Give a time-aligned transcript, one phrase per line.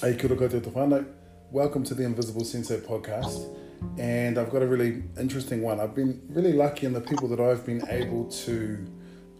[0.00, 0.18] Hey.
[1.50, 3.54] Welcome to the Invisible Sensei podcast.
[3.98, 5.78] And I've got a really interesting one.
[5.78, 8.86] I've been really lucky in the people that I've been able to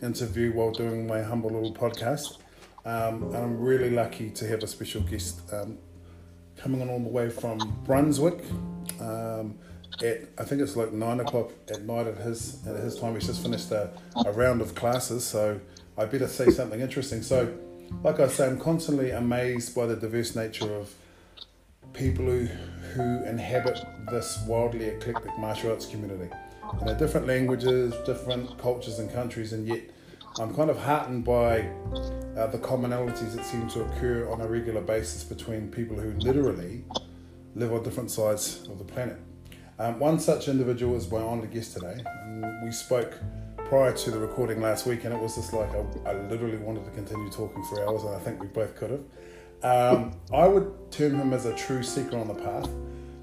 [0.03, 2.41] interview while doing my humble little podcast.
[2.85, 5.79] Um, and I'm really lucky to have a special guest um,
[6.59, 8.45] coming on all the way from Brunswick.
[9.01, 9.59] Um,
[10.03, 13.15] at I think it's like nine o'clock at night at his at his time.
[13.15, 13.91] He's just finished a,
[14.27, 15.59] a round of classes, so
[15.97, 17.23] I better say something interesting.
[17.23, 17.51] So,
[18.03, 20.95] like I say, I'm constantly amazed by the diverse nature of
[21.93, 22.49] people who
[22.95, 23.79] who inhabit
[24.11, 26.29] this wildly eclectic martial arts community.
[26.73, 29.83] And they're different languages, different cultures and countries, and yet
[30.39, 31.69] I'm kind of heartened by
[32.37, 36.85] uh, the commonalities that seem to occur on a regular basis between people who literally
[37.55, 39.19] live on different sides of the planet.
[39.79, 42.05] Um, one such individual is my honoured guest today.
[42.63, 43.15] We spoke
[43.71, 46.85] prior to the recording last week, and it was just like I, I, literally wanted
[46.87, 49.05] to continue talking for hours, and I think we both could have.
[49.63, 52.69] Um, I would term him as a true seeker on the path,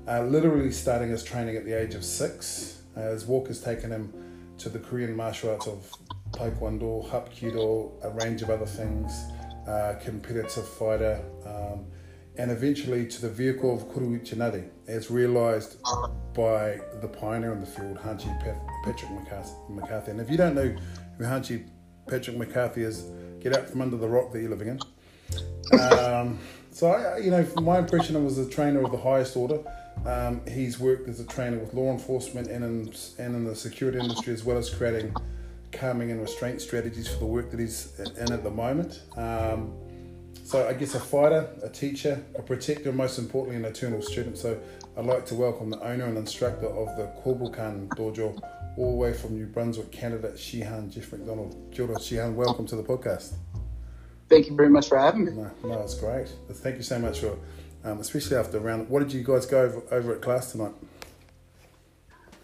[0.07, 2.83] uh, literally starting his training at the age of six.
[2.95, 4.13] Uh, his walk has taken him
[4.59, 5.91] to the Korean martial arts of
[6.31, 9.11] Taekwondo, Hapkido, a range of other things,
[9.67, 11.85] uh, competitive fighter, um,
[12.37, 15.83] and eventually to the vehicle of Koryu Uchinadi, as realised
[16.33, 18.31] by the pioneer in the field, Hanshi
[18.87, 19.11] Patrick
[19.69, 20.11] McCarthy.
[20.11, 20.73] And if you don't know
[21.17, 21.67] who Hanshi
[22.07, 23.05] Patrick McCarthy is,
[23.41, 25.79] get out from under the rock that you're living in.
[25.79, 26.39] Um,
[26.71, 29.59] so, I, you know, from my impression, I was a trainer of the highest order.
[30.05, 33.99] Um, he's worked as a trainer with law enforcement and in, and in the security
[33.99, 35.13] industry, as well as creating
[35.73, 39.01] calming and restraint strategies for the work that he's in at the moment.
[39.17, 39.73] Um,
[40.47, 44.37] so I guess a fighter, a teacher, a protector, and most importantly, an eternal student.
[44.37, 44.57] So
[44.95, 48.39] I'd like to welcome the owner and instructor of the Kobukan Dojo,
[48.77, 51.55] all the way from New Brunswick, Canada, Shihan Geoff MacDonald.
[51.71, 52.35] Kia ora, Shihan.
[52.35, 53.33] Welcome to the podcast.
[54.29, 55.31] Thank you very much for having me.
[55.31, 56.31] No, no it's great.
[56.51, 57.37] Thank you so much for,
[57.83, 58.87] um, especially after the round.
[58.89, 60.73] What did you guys go over, over at class tonight?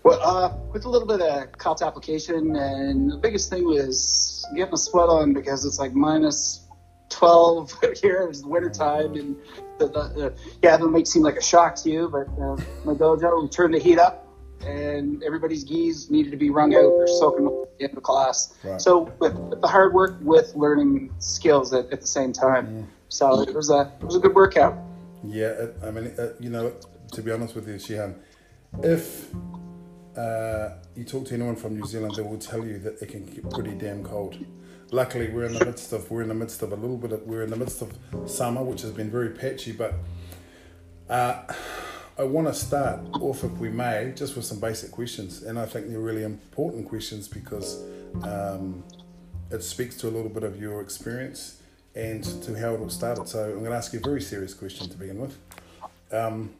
[0.01, 4.73] Well, uh, with a little bit of COTS application, and the biggest thing was getting
[4.73, 6.65] a sweat on because it's like minus
[7.09, 8.27] 12 here.
[8.29, 9.35] It's winter time, and
[9.77, 10.33] the, the, the,
[10.63, 13.79] yeah, that might seem like a shock to you, but uh, my dojo—we turned the
[13.79, 14.22] heat up,
[14.65, 18.53] and everybody's gis needed to be wrung out or soaking at the end of class.
[18.63, 18.81] Right.
[18.81, 22.85] So with, with, the hard work with learning skills at, at the same time, mm.
[23.09, 24.77] so it was a it was a good workout.
[25.23, 26.73] Yeah, I mean, uh, you know,
[27.13, 28.15] to be honest with you, Shihan,
[28.81, 29.33] if
[30.17, 33.25] uh, you talk to anyone from New Zealand, they will tell you that it can
[33.25, 34.37] get pretty damn cold
[34.93, 37.23] luckily we're in the midst of we're in the midst of a little bit of
[37.23, 37.97] we're in the midst of
[38.29, 39.71] summer, which has been very patchy.
[39.71, 39.95] But
[41.09, 41.43] uh,
[42.15, 45.65] I want to start off, if we may, just with some basic questions, and I
[45.65, 47.81] think they're really important questions because
[48.21, 48.83] um,
[49.49, 51.59] it speaks to a little bit of your experience
[51.95, 53.27] and to how it all started.
[53.27, 55.35] So I'm going to ask you a very serious question to begin with.
[56.11, 56.51] Um,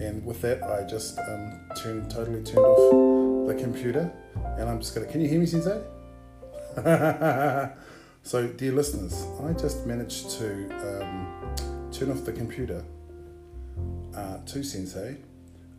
[0.00, 4.12] and with that, I just um, turned totally turned off the computer,
[4.58, 5.06] and I'm just gonna.
[5.06, 5.80] Can you hear me, Sensei?
[8.22, 10.68] so, dear listeners, I just managed to
[11.00, 11.54] um,
[11.92, 12.84] turn off the computer
[14.14, 15.16] uh, to Sensei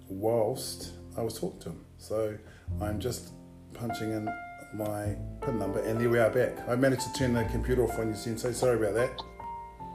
[0.07, 1.85] whilst I was talking to him.
[1.97, 2.37] So,
[2.81, 3.29] I'm just
[3.73, 4.29] punching in
[4.73, 6.67] my PIN number, and there we are back.
[6.67, 8.51] I managed to turn the computer off on you, Sensei.
[8.51, 9.21] Sorry about that.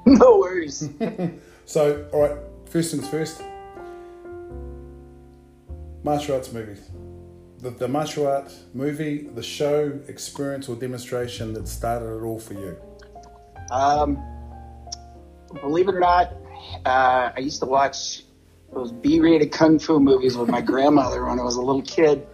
[0.06, 0.88] No worries.
[1.66, 2.38] so, all right,
[2.70, 3.42] first things first
[6.02, 6.90] martial arts movies
[7.60, 12.54] the, the martial art movie, the show, experience, or demonstration that started it all for
[12.54, 12.76] you?
[13.70, 14.22] Um,
[15.60, 16.32] believe it or not,
[16.86, 18.24] uh, I used to watch
[18.72, 22.26] those B-rated kung fu movies with my grandmother when I was a little kid,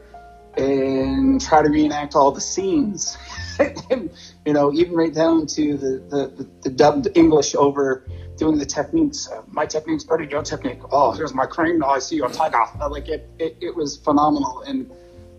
[0.56, 3.16] and try to reenact all the scenes.
[3.90, 4.10] and,
[4.44, 9.28] you know, even right down to the, the, the, dubbed English over doing the techniques.
[9.30, 10.80] Uh, my technique's better than your technique.
[10.90, 11.82] Oh, here's my crane.
[11.82, 12.58] Oh, I see your tiger.
[12.88, 14.62] Like it, it, it was phenomenal.
[14.62, 14.90] And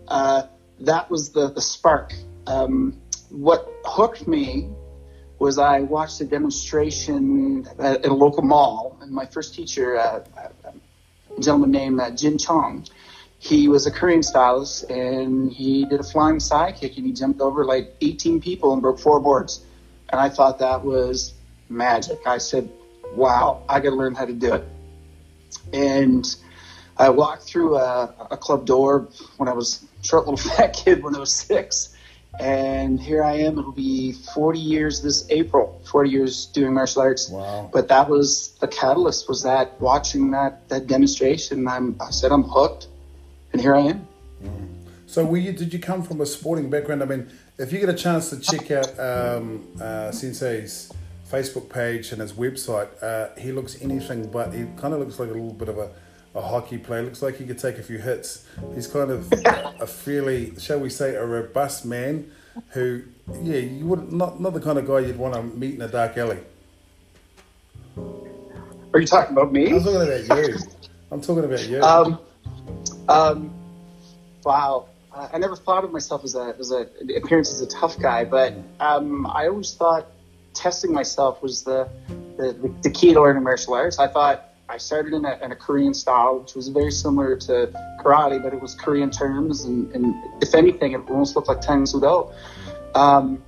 [0.08, 0.44] uh,
[0.80, 2.12] that was the, the spark.
[2.46, 4.68] Um, what hooked me
[5.38, 10.24] was I watched a demonstration at, a local mall, and my first teacher, uh,
[10.64, 10.72] a
[11.38, 12.84] gentleman named uh, Jin Chong,
[13.38, 17.40] he was a Korean stylist, and he did a flying side kick, and he jumped
[17.40, 19.60] over like 18 people and broke four boards.
[20.08, 21.34] And I thought that was
[21.68, 22.26] magic.
[22.26, 22.68] I said,
[23.14, 24.64] wow, I got to learn how to do it.
[25.72, 26.26] And
[26.96, 31.14] I walked through a, a club door when I was short little fat kid when
[31.14, 31.94] I was six.
[32.38, 33.58] And here I am.
[33.58, 35.80] It'll be 40 years this April.
[35.90, 37.28] 40 years doing martial arts.
[37.28, 37.68] Wow.
[37.72, 39.28] But that was the catalyst.
[39.28, 41.66] Was that watching that that demonstration?
[41.66, 42.86] I'm, I said I'm hooked,
[43.52, 44.06] and here I am.
[44.42, 44.68] Mm.
[45.06, 47.02] So, you, did you come from a sporting background?
[47.02, 50.92] I mean, if you get a chance to check out um, uh, Sensei's
[51.30, 54.52] Facebook page and his website, uh, he looks anything but.
[54.52, 55.90] He kind of looks like a little bit of a,
[56.38, 57.02] a hockey player.
[57.02, 58.46] Looks like he could take a few hits.
[58.74, 62.30] He's kind of a fairly, shall we say, a robust man
[62.70, 63.02] who,
[63.42, 65.88] yeah, you would not not the kind of guy you'd want to meet in a
[65.88, 66.38] dark alley.
[68.94, 69.70] Are you talking about me?
[69.70, 70.56] I'm talking about you.
[71.10, 71.82] I'm talking about you.
[71.82, 72.18] Um,
[73.08, 73.54] um,
[74.44, 74.86] wow.
[75.12, 78.24] Uh, I never thought of myself as a as a appearance as a tough guy,
[78.24, 80.06] but um, I always thought
[80.54, 81.88] testing myself was the,
[82.36, 83.98] the the key to learning martial arts.
[83.98, 87.72] I thought I started in a, in a Korean style, which was very similar to
[88.00, 91.86] karate, but it was Korean terms, and, and if anything, it almost looked like Tang
[91.86, 92.30] Soo Do.
[92.94, 93.42] Um,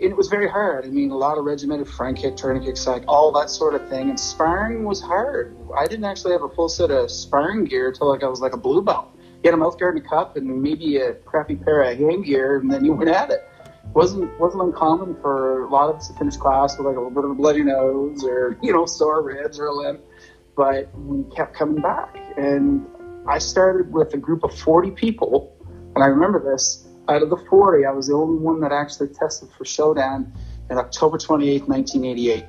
[0.00, 0.84] and it was very hard.
[0.84, 3.88] I mean, a lot of regimented front kick, turning kicks, like all that sort of
[3.88, 4.08] thing.
[4.10, 5.56] And sparring was hard.
[5.76, 8.52] I didn't actually have a full set of sparring gear until like I was like
[8.52, 9.08] a blue belt.
[9.42, 12.24] You had a mouth guard and a cup, and maybe a crappy pair of hand
[12.24, 13.46] gear, and then you went at it.
[13.94, 17.10] wasn't wasn't uncommon for a lot of us to finish class with like a little
[17.10, 20.00] bit of a bloody nose or you know sore ribs or a limp.
[20.56, 22.86] But we kept coming back, and
[23.28, 25.54] I started with a group of 40 people,
[25.94, 29.08] and I remember this out of the 40, I was the only one that actually
[29.08, 30.30] tested for Shodan
[30.70, 32.44] in October 28, 1988.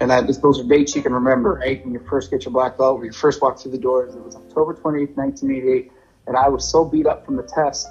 [0.00, 1.84] And that, those are dates you can remember, right?
[1.84, 4.14] When you first get your black belt, when you first walk through the doors.
[4.14, 5.92] It was October 28, 1988.
[6.28, 7.88] And I was so beat up from the test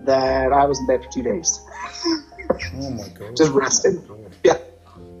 [0.00, 1.60] that I was in bed for two days.
[2.74, 3.36] oh my God.
[3.36, 4.02] Just resting.
[4.42, 4.56] Yeah.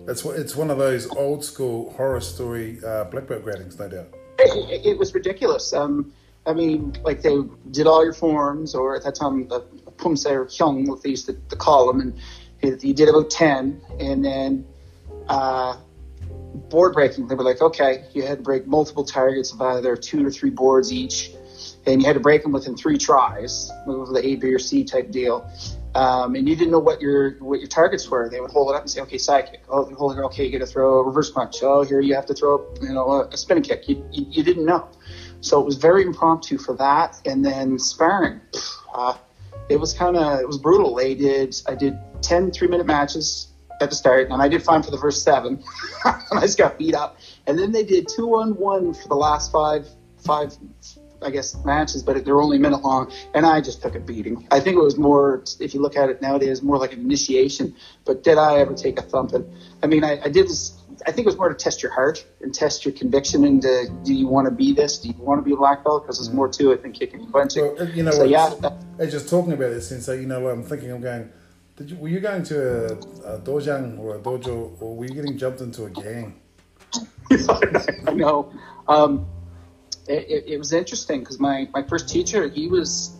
[0.08, 4.08] It's, it's one of those old school horror story uh, black belt gradings, no doubt.
[4.38, 5.72] It, it was ridiculous.
[5.72, 6.12] Um,
[6.44, 7.38] I mean, like they
[7.70, 9.60] did all your forms, or at that time, the
[9.96, 13.80] Pumse or Hyung, what they used to, to call them, and he, did about 10,
[14.00, 14.64] and then
[15.28, 15.76] uh,
[16.68, 20.26] board breaking, they were like, okay, you had to break multiple targets of either two
[20.26, 21.32] or three boards each,
[21.86, 23.70] and you had to break them within three tries.
[23.86, 25.48] Was the A, B, or C type deal.
[25.94, 28.28] Um, and you didn't know what your what your targets were.
[28.28, 29.62] They would hold it up and say, "Okay, side kick.
[29.68, 30.22] Oh, hold it.
[30.22, 31.62] Okay, you got to throw a reverse punch.
[31.62, 33.88] Oh, here you have to throw, you know, a, spinning kick.
[33.88, 34.88] You, you, you didn't know,
[35.42, 37.20] so it was very impromptu for that.
[37.26, 38.40] And then sparring.
[38.94, 39.16] Uh,
[39.68, 40.94] it was kind of it was brutal.
[40.94, 43.48] They did I did 10 three minute matches
[43.82, 45.62] at the start, and I did fine for the first seven,
[46.04, 47.18] I just got beat up.
[47.46, 49.86] And then they did two on one for the last five
[50.18, 50.56] five
[51.24, 54.46] I guess matches, but they're only a minute long, and I just took a beating.
[54.50, 57.74] I think it was more, if you look at it nowadays, more like an initiation.
[58.04, 59.50] But did I ever take a thumping?
[59.82, 62.24] I mean, I, I did this I think it was more to test your heart
[62.40, 64.98] and test your conviction into do you want to be this?
[64.98, 66.04] Do you want to be a black belt?
[66.04, 67.74] Because there's more to it than kicking and punching.
[67.76, 68.54] Well, you know, so, yeah.
[68.98, 71.30] I just talking about this, since you know, I'm thinking, I'm going.
[71.76, 75.14] Did you, were you going to a, a dojang or a dojo, or were you
[75.14, 76.38] getting jumped into a gang?
[78.12, 78.52] no.
[78.86, 79.26] Um,
[80.08, 83.16] it, it, was interesting because my, my first teacher, he was,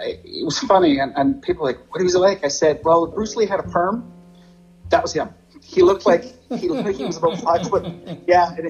[0.00, 2.44] it was funny, and, and people were like, what was he like?
[2.44, 4.12] I said, well, Bruce Lee had a perm.
[4.90, 5.30] That was him
[5.66, 6.22] he looked like
[6.54, 7.86] he looked like he was about five foot.
[8.26, 8.66] Yeah, and,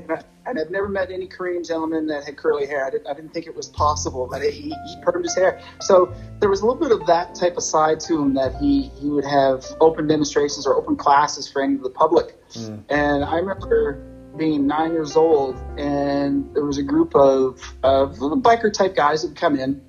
[0.46, 2.86] and I've never met any Korean gentleman that had curly hair.
[2.86, 5.60] I didn't, I didn't think it was possible, but he, he permed his hair.
[5.80, 8.90] So there was a little bit of that type of side to him that he
[9.00, 12.34] he would have open demonstrations or open classes for any of the public.
[12.52, 12.84] Mm.
[12.88, 14.02] And I remember
[14.36, 19.28] being nine years old, and there was a group of of biker type guys that
[19.28, 19.80] would come in,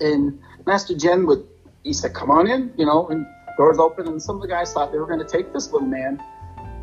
[0.00, 1.46] and Master Jen would
[1.84, 3.26] he said, "Come on in," you know, and
[3.56, 5.88] doors open, and some of the guys thought they were going to take this little
[5.88, 6.22] man,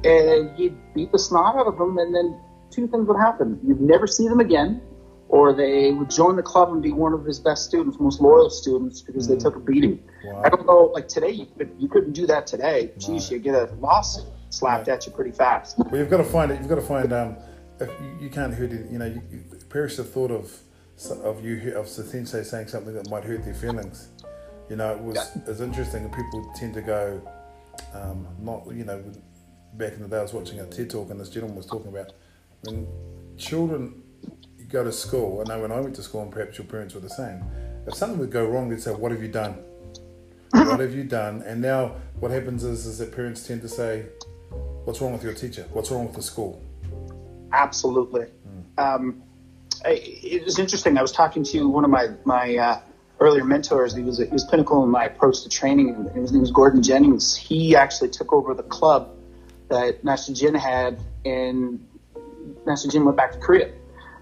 [0.04, 2.40] and he'd beat the snot out of them, and then
[2.72, 4.82] two things would happen: you'd never see them again,
[5.30, 8.50] or they would join the club and be one of his best students, most loyal
[8.50, 9.32] students, because mm.
[9.32, 10.04] they took a beating.
[10.24, 10.42] Wow.
[10.44, 12.92] I don't know, like today, you, could, you couldn't do that today.
[12.98, 15.78] Jeez, you get a lawsuit slapped at you pretty fast.
[15.78, 16.60] Well, you've got to find it.
[16.60, 17.12] You've got to find.
[17.14, 17.38] Um,
[17.80, 18.90] if you, you can't hurt it.
[18.90, 20.52] You know, you, you perish the thought of
[21.24, 24.10] of you of Sensei saying something that might hurt their feelings.
[24.70, 25.42] You know, it was yeah.
[25.48, 26.04] it's interesting.
[26.10, 27.22] People tend to go,
[27.94, 29.04] um, not you know,
[29.74, 31.90] back in the day I was watching a TED talk and this gentleman was talking
[31.90, 32.14] about
[32.64, 32.88] when
[33.38, 34.02] children
[34.70, 35.44] go to school.
[35.46, 37.44] I know when I went to school, and perhaps your parents were the same.
[37.86, 39.58] If something would go wrong, they'd say, "What have you done?
[40.52, 44.06] what have you done?" And now what happens is, is that parents tend to say,
[44.86, 45.66] "What's wrong with your teacher?
[45.74, 46.62] What's wrong with the school?"
[47.52, 48.28] Absolutely.
[48.78, 48.84] Mm.
[48.84, 49.24] Um,
[49.86, 50.98] it was interesting.
[50.98, 52.80] I was talking to one of my my uh,
[53.20, 53.96] earlier mentors.
[53.96, 56.10] He was he was pinnacle in my approach to training.
[56.16, 57.36] His name was Gordon Jennings.
[57.36, 59.16] He actually took over the club
[59.70, 61.86] that Master Jin had, and
[62.66, 63.72] Master Jin went back to Korea.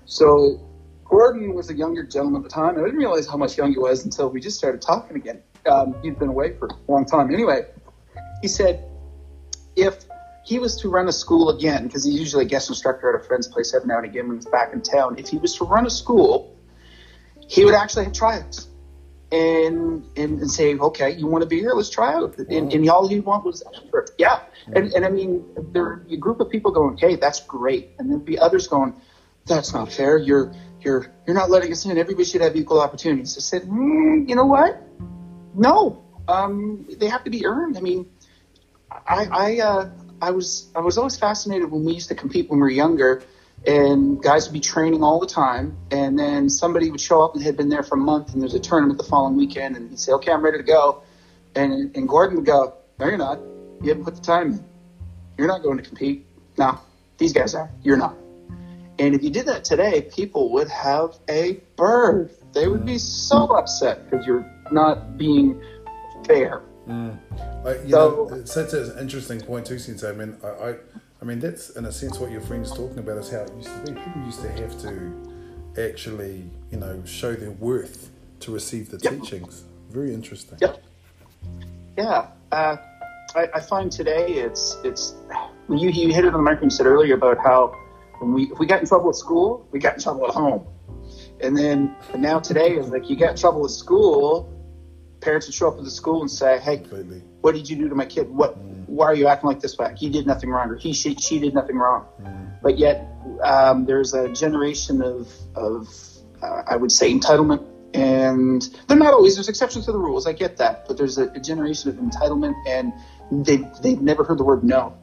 [0.06, 0.60] So
[1.06, 2.78] Gordon was a younger gentleman at the time.
[2.78, 5.42] I didn't realize how much young he was until we just started talking again.
[5.66, 7.34] Um, he'd been away for a long time.
[7.34, 7.66] Anyway,
[8.42, 8.84] he said
[9.76, 10.06] if
[10.44, 13.24] he was to run a school again, because he's usually a guest instructor at a
[13.26, 15.18] friend's place every now and again when he's back in town.
[15.18, 16.58] If he was to run a school,
[17.48, 18.68] he would actually have tryouts
[19.32, 21.74] and, and and say, okay, you want to be here?
[21.74, 22.38] Let's try out.
[22.38, 24.12] And, and all he want was effort.
[24.18, 24.42] Yeah.
[24.68, 28.20] And and I mean, there a group of people going, hey, that's great, and then
[28.20, 28.94] be others going,
[29.46, 30.18] that's not fair.
[30.18, 31.98] You're you're you're not letting us in.
[31.98, 33.38] Everybody should have equal opportunities.
[33.38, 34.82] I said, mm, you know what?
[35.56, 37.78] No, um, they have to be earned.
[37.78, 38.10] I mean,
[38.92, 39.90] I I uh,
[40.24, 43.24] I was I was always fascinated when we used to compete when we were younger
[43.68, 45.78] and guys would be training all the time.
[45.92, 48.54] And then somebody would show up and had been there for a month and there's
[48.54, 51.04] a tournament the following weekend and he'd say okay i'm ready to go.
[51.56, 53.40] And, and gordon would go no you're not.
[53.82, 54.66] You haven't put the time in.
[55.38, 56.26] You're not going to compete.
[56.58, 56.80] No
[57.18, 57.70] these guys are.
[57.84, 58.16] You're not.
[59.00, 62.32] And if you did that today people would have a bird.
[62.54, 65.62] They would be so upset because you're not being
[66.26, 67.18] fair mm.
[67.86, 70.76] you so, know, it's such an interesting point too since i mean I, I
[71.24, 73.70] I mean, that's in a sense what your friend's talking about is how it used
[73.70, 73.98] to be.
[73.98, 78.12] People used to have to actually, you know, show their worth
[78.42, 79.22] to receive the yep.
[79.22, 79.64] teachings.
[79.90, 80.58] Very interesting.
[80.60, 80.84] Yep.
[81.98, 82.28] Yeah.
[82.52, 82.76] Uh,
[83.36, 85.16] I, I, find today it's it's
[85.70, 87.74] you you hit it on the mark you said earlier about how
[88.20, 90.68] when we if we got in trouble at school, we got in trouble at home,
[91.40, 94.53] and then and now today is like you got in trouble at school,
[95.24, 97.22] parents would show up at the school and say, "Hey, Completely.
[97.42, 98.30] what did you do to my kid?
[98.30, 98.88] What mm.
[98.88, 99.94] why are you acting like this way?
[99.98, 102.62] He did nothing wrong, or he she, she did nothing wrong." Mm.
[102.62, 103.08] But yet
[103.44, 105.88] um, there's a generation of of
[106.42, 109.36] uh, I would say entitlement, and they're not always.
[109.36, 110.28] There's exceptions to the rules.
[110.28, 112.94] I get that, but there's a, a generation of entitlement, and
[113.32, 114.98] they they've never heard the word no.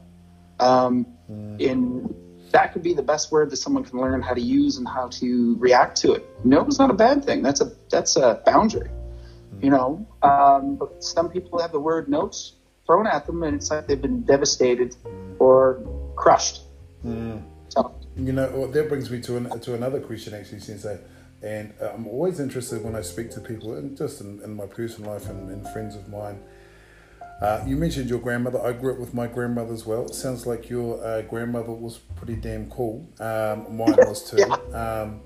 [0.59, 1.71] Um, mm.
[1.71, 2.15] And
[2.53, 5.09] that could be the best word that someone can learn how to use and how
[5.09, 6.27] to react to it.
[6.45, 7.43] No is not a bad thing.
[7.43, 8.91] That's a that's a boundary
[9.63, 10.07] you know.
[10.23, 12.55] Um, but some people have the word notes
[12.87, 14.97] thrown at them, and it's like they've been devastated
[15.39, 15.83] or
[16.17, 16.63] crushed.
[17.05, 17.43] Mm.
[17.69, 20.99] So, you know, well, that brings me to an, to another question, actually, since I,
[21.43, 24.67] and uh, I'm always interested when I speak to people, and just in, in my
[24.67, 26.43] personal life and, and friends of mine.
[27.41, 28.61] Uh, you mentioned your grandmother.
[28.61, 30.05] I grew up with my grandmother as well.
[30.05, 33.09] It sounds like your uh, grandmother was pretty damn cool.
[33.19, 34.37] Um, mine was too.
[34.39, 34.55] yeah.
[34.77, 35.23] um,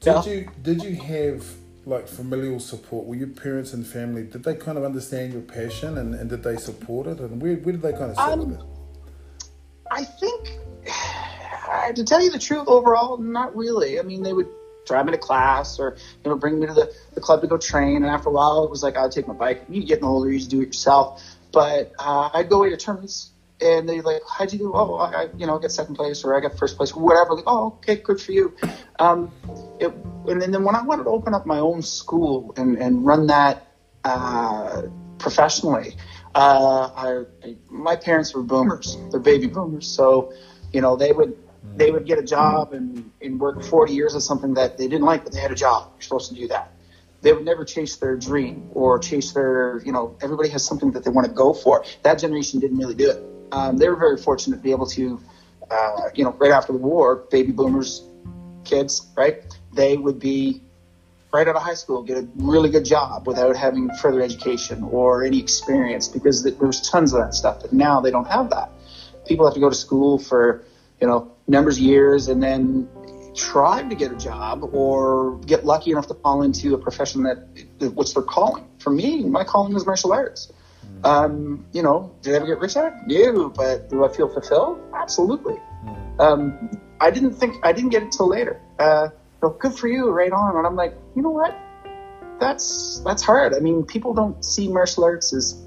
[0.00, 0.24] did yeah.
[0.24, 1.44] you did you have
[1.84, 3.06] like familial support?
[3.06, 6.42] Were your parents and family did they kind of understand your passion and, and did
[6.42, 7.20] they support it?
[7.20, 8.66] And where, where did they kind of sit um, with it?
[9.90, 10.58] I think,
[11.94, 13.98] to tell you the truth, overall, not really.
[13.98, 14.48] I mean, they would
[14.86, 17.56] drive me to class or you know bring me to the, the club to go
[17.56, 17.96] train.
[17.96, 19.64] And after a while, it was like I'd take my bike.
[19.68, 21.22] You getting older, you just do it yourself.
[21.52, 23.29] But uh, I'd go away to tournaments
[23.62, 24.72] and they like, how'd you do?
[24.74, 27.34] Oh, I, you know, I got second place or I got first place, whatever.
[27.34, 28.54] Like, oh, okay, good for you.
[28.98, 29.30] Um,
[29.78, 29.92] it,
[30.26, 33.66] and then when I wanted to open up my own school and, and run that
[34.04, 34.82] uh,
[35.18, 35.96] professionally,
[36.34, 38.96] uh, I, I, my parents were boomers.
[39.10, 40.32] They're baby boomers, so
[40.72, 41.36] you know they would
[41.76, 45.04] they would get a job and, and work 40 years of something that they didn't
[45.04, 45.90] like, but they had a job.
[45.94, 46.72] You're supposed to do that.
[47.22, 51.04] They would never chase their dream or chase their, you know, everybody has something that
[51.04, 51.84] they want to go for.
[52.02, 55.20] That generation didn't really do it um, they were very fortunate to be able to,
[55.70, 58.02] uh, you know, right after the war, baby boomers,
[58.64, 59.42] kids, right?
[59.72, 60.62] They would be
[61.32, 65.24] right out of high school, get a really good job without having further education or
[65.24, 67.60] any experience because there's tons of that stuff.
[67.60, 68.70] But now they don't have that.
[69.26, 70.64] People have to go to school for,
[71.00, 72.88] you know, numbers of years and then
[73.36, 77.92] try to get a job or get lucky enough to fall into a profession that
[77.94, 78.66] what's their calling.
[78.78, 80.52] For me, my calling is martial arts.
[81.04, 82.94] Um, you know, did I ever get rich at it?
[83.06, 84.80] No, but do I feel fulfilled?
[84.94, 85.54] Absolutely.
[85.54, 86.20] Hmm.
[86.20, 88.60] Um, I didn't think I didn't get it till later.
[88.78, 89.08] Uh,
[89.40, 90.56] so good for you, right on.
[90.56, 91.58] And I'm like, you know what?
[92.38, 93.54] That's that's hard.
[93.54, 95.62] I mean, people don't see martial arts as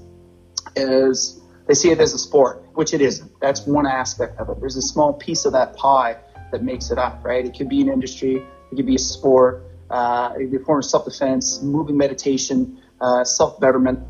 [0.76, 3.30] as they see it as a sport, which it isn't.
[3.40, 4.60] That's one aspect of it.
[4.60, 6.16] There's a small piece of that pie
[6.52, 7.44] that makes it up, right?
[7.44, 10.60] It could be an industry, it could be a sport, uh, it could be a
[10.60, 14.00] form of self-defense, moving meditation, uh, self-betterment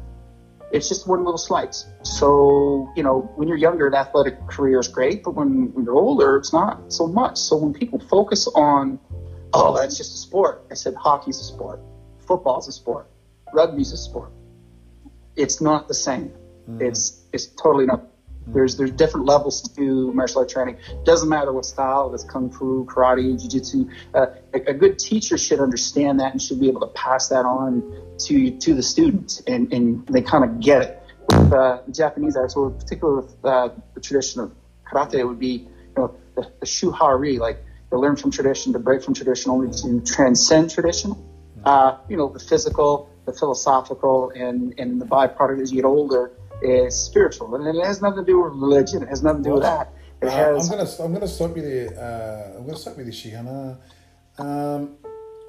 [0.74, 1.86] it's just one little slice.
[2.02, 5.94] So, you know, when you're younger, the athletic career is great, but when, when you're
[5.94, 7.38] older, it's not so much.
[7.38, 8.98] So when people focus on,
[9.52, 11.80] oh, that's just a sport, I said hockey's a sport,
[12.26, 13.08] football's a sport,
[13.52, 14.32] rugby's a sport.
[15.36, 16.32] It's not the same.
[16.68, 16.82] Mm-hmm.
[16.82, 18.06] It's it's totally not.
[18.46, 20.76] There's there's different levels to martial art training.
[21.04, 22.08] Doesn't matter what style.
[22.08, 23.88] If it's kung fu, karate, jiu-jitsu.
[24.14, 27.46] Uh, a, a, good teacher should understand that and should be able to pass that
[27.46, 27.82] on
[28.26, 31.02] to to the students, and, and they kind of get it.
[31.30, 34.54] With uh, the Japanese arts, or particularly with uh, the tradition of
[34.86, 38.78] karate, it would be you know the, the shuhari, like to learn from tradition, to
[38.78, 41.14] break from tradition, only to transcend tradition.
[41.64, 46.32] Uh, you know, the physical, the philosophical, and and the byproduct as you get older
[46.62, 49.02] is spiritual, and it has nothing to do with religion.
[49.02, 49.92] It has nothing to do with that.
[50.22, 50.70] It has.
[50.70, 51.98] I'm gonna I'm gonna stop you there.
[51.98, 53.78] Uh, I'm gonna stop you there, Shihana.
[54.38, 54.96] Um,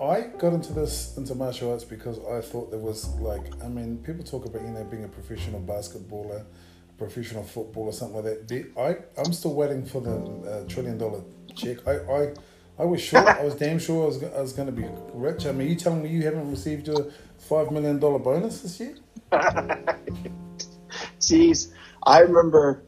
[0.01, 3.97] I got into this into martial arts because I thought there was like I mean
[4.00, 6.43] people talk about you know being a professional basketballer,
[6.97, 8.71] professional footballer, something like that.
[8.77, 11.21] I I'm still waiting for the uh, trillion dollar
[11.55, 11.88] check.
[11.88, 12.33] I, I
[12.77, 15.45] I was sure I was damn sure I was I was going to be rich.
[15.45, 17.07] I mean, you telling me you haven't received your
[17.38, 18.95] five million dollar bonus this year?
[21.29, 21.72] Jeez,
[22.03, 22.84] I remember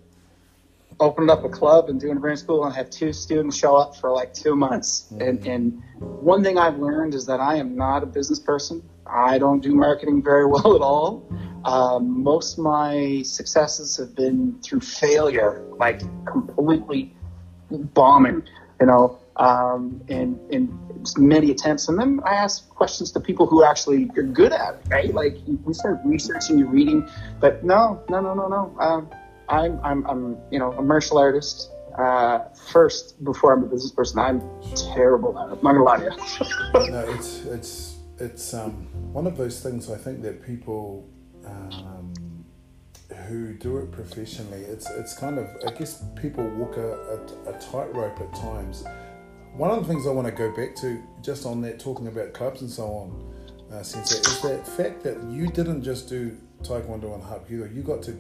[1.00, 3.96] opening up a club and doing a brand school and have two students show up
[3.96, 5.08] for like two months.
[5.12, 5.22] Mm-hmm.
[5.22, 8.82] And, and one thing I've learned is that I am not a business person.
[9.06, 11.28] I don't do marketing very well at all.
[11.66, 17.14] Um, most of my successes have been through failure, like completely
[17.70, 18.44] bombing,
[18.80, 20.78] you know, um, in, in
[21.18, 21.88] many attempts.
[21.88, 25.14] And then I ask questions to people who actually are good at it, right?
[25.14, 27.08] Like you start researching, you're reading,
[27.40, 28.76] but no, no, no, no, no.
[28.80, 29.10] Um,
[29.50, 31.72] I'm, I'm, I'm, you know, a martial artist.
[31.98, 32.40] Uh,
[32.72, 34.42] first, before I'm a business person, I'm
[34.94, 35.58] terrible at it.
[35.58, 36.90] I'm not gonna lie to you.
[36.92, 41.10] no, it's, it's, it's um, one of those things I think that people
[41.46, 42.46] um,
[43.28, 46.92] who do it professionally, it's, it's kind of, I guess people walk a,
[47.48, 48.84] a, a tightrope at times.
[49.58, 52.32] One of the things I want to go back to, just on that, talking about
[52.32, 53.34] clubs and so on,
[53.72, 58.04] uh, Sensei, is that fact that you didn't just do Taekwondo and Hapkido, you got
[58.04, 58.12] to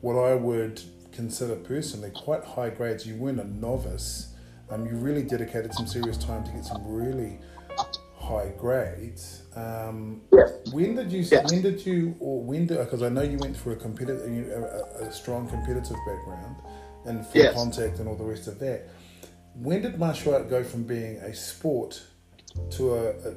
[0.00, 0.80] what I would
[1.12, 3.06] consider personally quite high grades.
[3.06, 4.34] You weren't a novice.
[4.70, 7.38] Um, you really dedicated some serious time to get some really
[8.16, 9.42] high grades.
[9.56, 10.50] Um, yes.
[10.72, 11.20] When did you?
[11.20, 11.52] Yes.
[11.52, 12.16] When did you?
[12.20, 12.78] Or when did?
[12.78, 16.56] Because I know you went through a competitive, a, a, strong competitive background,
[17.04, 17.54] and full yes.
[17.54, 18.88] contact and all the rest of that.
[19.54, 22.02] When did martial art go from being a sport
[22.70, 23.34] to a, a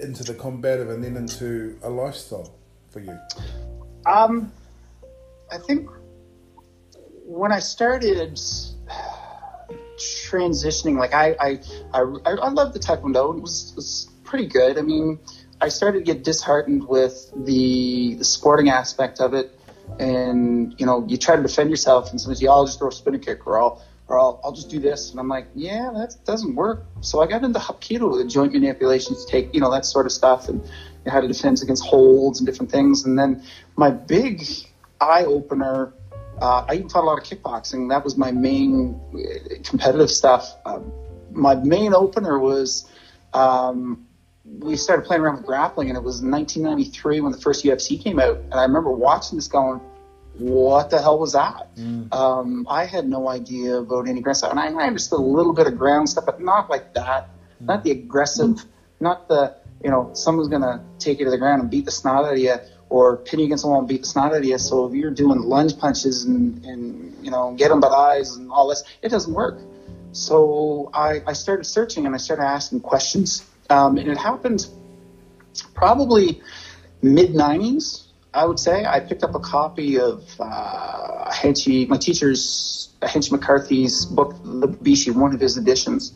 [0.00, 2.54] into the combative and then into a lifestyle
[2.90, 3.18] for you?
[4.04, 4.52] Um,
[5.50, 5.88] I think
[7.24, 8.38] when I started
[9.98, 11.60] transitioning, like I, I,
[11.94, 13.36] I, I loved the Taekwondo.
[13.36, 14.78] It was, was pretty good.
[14.78, 15.18] I mean,
[15.60, 19.58] I started to get disheartened with the, the sporting aspect of it.
[19.98, 22.92] And, you know, you try to defend yourself and sometimes you all just throw a
[22.92, 25.10] spinning kick or I'll, or I'll, I'll just do this.
[25.10, 26.84] And I'm like, yeah, that doesn't work.
[27.00, 30.48] So I got into Hapkido, the joint manipulations, take, you know, that sort of stuff
[30.48, 30.64] and
[31.06, 33.04] how to defend against holds and different things.
[33.04, 33.42] And then
[33.76, 34.44] my big
[35.00, 35.92] eye opener
[36.40, 37.88] uh, I even taught a lot of kickboxing.
[37.88, 40.54] That was my main uh, competitive stuff.
[40.66, 40.92] Um,
[41.32, 42.90] my main opener was
[43.32, 44.06] um,
[44.44, 48.20] we started playing around with grappling, and it was 1993 when the first UFC came
[48.20, 48.36] out.
[48.36, 49.80] And I remember watching this going,
[50.38, 51.74] what the hell was that?
[51.76, 52.12] Mm.
[52.12, 54.50] Um, I had no idea about any ground stuff.
[54.50, 57.30] And I, I, understood a little bit of ground stuff, but not like that.
[57.62, 57.66] Mm.
[57.66, 58.66] Not the aggressive, mm.
[59.00, 61.90] not the, you know, someone's going to take you to the ground and beat the
[61.90, 62.54] snot out of you
[62.88, 64.58] or pin you against the wall and beat the snot out of you.
[64.58, 68.36] So if you're doing lunge punches and, and you know, get them by the eyes
[68.36, 69.58] and all this, it doesn't work.
[70.12, 73.44] So I, I started searching and I started asking questions.
[73.68, 74.66] Um, and it happened
[75.74, 76.40] probably
[77.02, 78.84] mid 90s, I would say.
[78.84, 85.34] I picked up a copy of uh, Hanshi, my teacher's, Hanshi McCarthy's book, Bubishi, one
[85.34, 86.12] of his editions.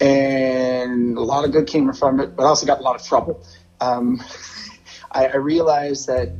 [0.00, 3.06] And a lot of good came from it, but I also got a lot of
[3.06, 3.44] trouble.
[3.80, 4.22] Um,
[5.12, 6.32] I, I realized that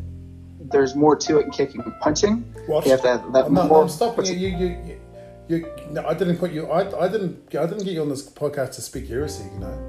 [0.60, 2.44] there's more to it than kicking and punching.
[2.66, 2.84] What?
[2.84, 3.86] You have to have, that no, more.
[3.86, 4.34] No, you.
[4.34, 5.00] You, you, you,
[5.48, 5.66] you.
[5.90, 6.66] No, I didn't put you.
[6.66, 7.52] I, I didn't.
[7.54, 9.44] I didn't get you on this podcast to speak heresy.
[9.52, 9.86] You know.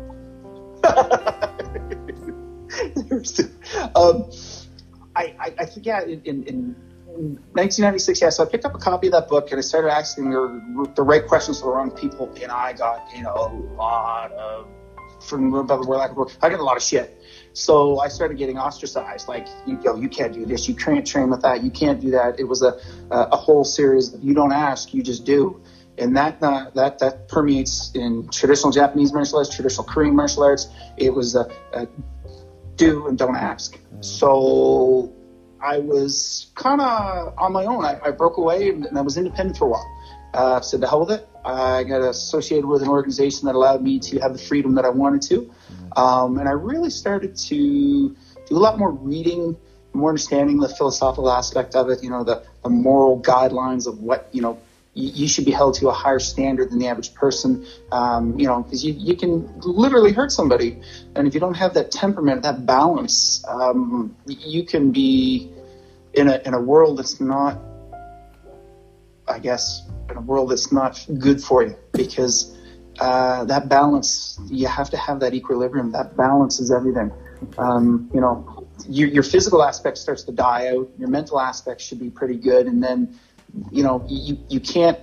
[3.96, 4.32] um,
[5.15, 6.04] I, I, I think yeah.
[6.04, 6.76] In, in, in
[7.54, 8.30] 1996, yeah.
[8.30, 11.04] So I picked up a copy of that book and I started asking the, the
[11.04, 14.67] right questions to the wrong people, and I got you know a lot of
[15.21, 17.21] from about where I I got a lot of shit.
[17.54, 19.28] So I started getting ostracized.
[19.28, 20.67] Like, you, yo, you can't do this.
[20.67, 21.63] You can't train with that.
[21.63, 22.39] You can't do that.
[22.39, 25.62] It was a, a whole series of you don't ask, you just do.
[25.97, 30.69] And that, uh, that, that permeates in traditional Japanese martial arts, traditional Korean martial arts.
[30.97, 31.88] It was a, a
[32.86, 33.78] do and don't ask.
[33.78, 34.04] Mm.
[34.04, 35.13] So
[35.62, 37.86] I was kind of on my own.
[37.86, 39.98] I, I broke away and I was independent for a while.
[40.34, 41.28] Uh, said the hell with it.
[41.44, 44.89] I got associated with an organization that allowed me to have the freedom that I
[44.89, 45.52] wanted to.
[45.96, 48.15] Um, and I really started to
[48.48, 49.58] do a lot more reading,
[49.94, 54.30] more understanding the philosophical aspect of it, you know, the, the moral guidelines of what,
[54.32, 54.58] you know,
[54.93, 58.62] you, should be held to a higher standard than the average person, um, you know,
[58.62, 60.82] because you, you can literally hurt somebody.
[61.15, 65.49] And if you don't have that temperament, that balance, um, you can be
[66.13, 67.58] in a, in a world that's not,
[69.27, 72.58] I guess, in a world that's not good for you because
[72.99, 75.91] uh, that balance, you have to have that equilibrium.
[75.93, 77.12] That balance is everything.
[77.58, 80.89] Um, you know, your, your physical aspect starts to die out.
[80.99, 82.67] Your mental aspect should be pretty good.
[82.67, 83.17] And then,
[83.72, 85.00] you know, you, you can't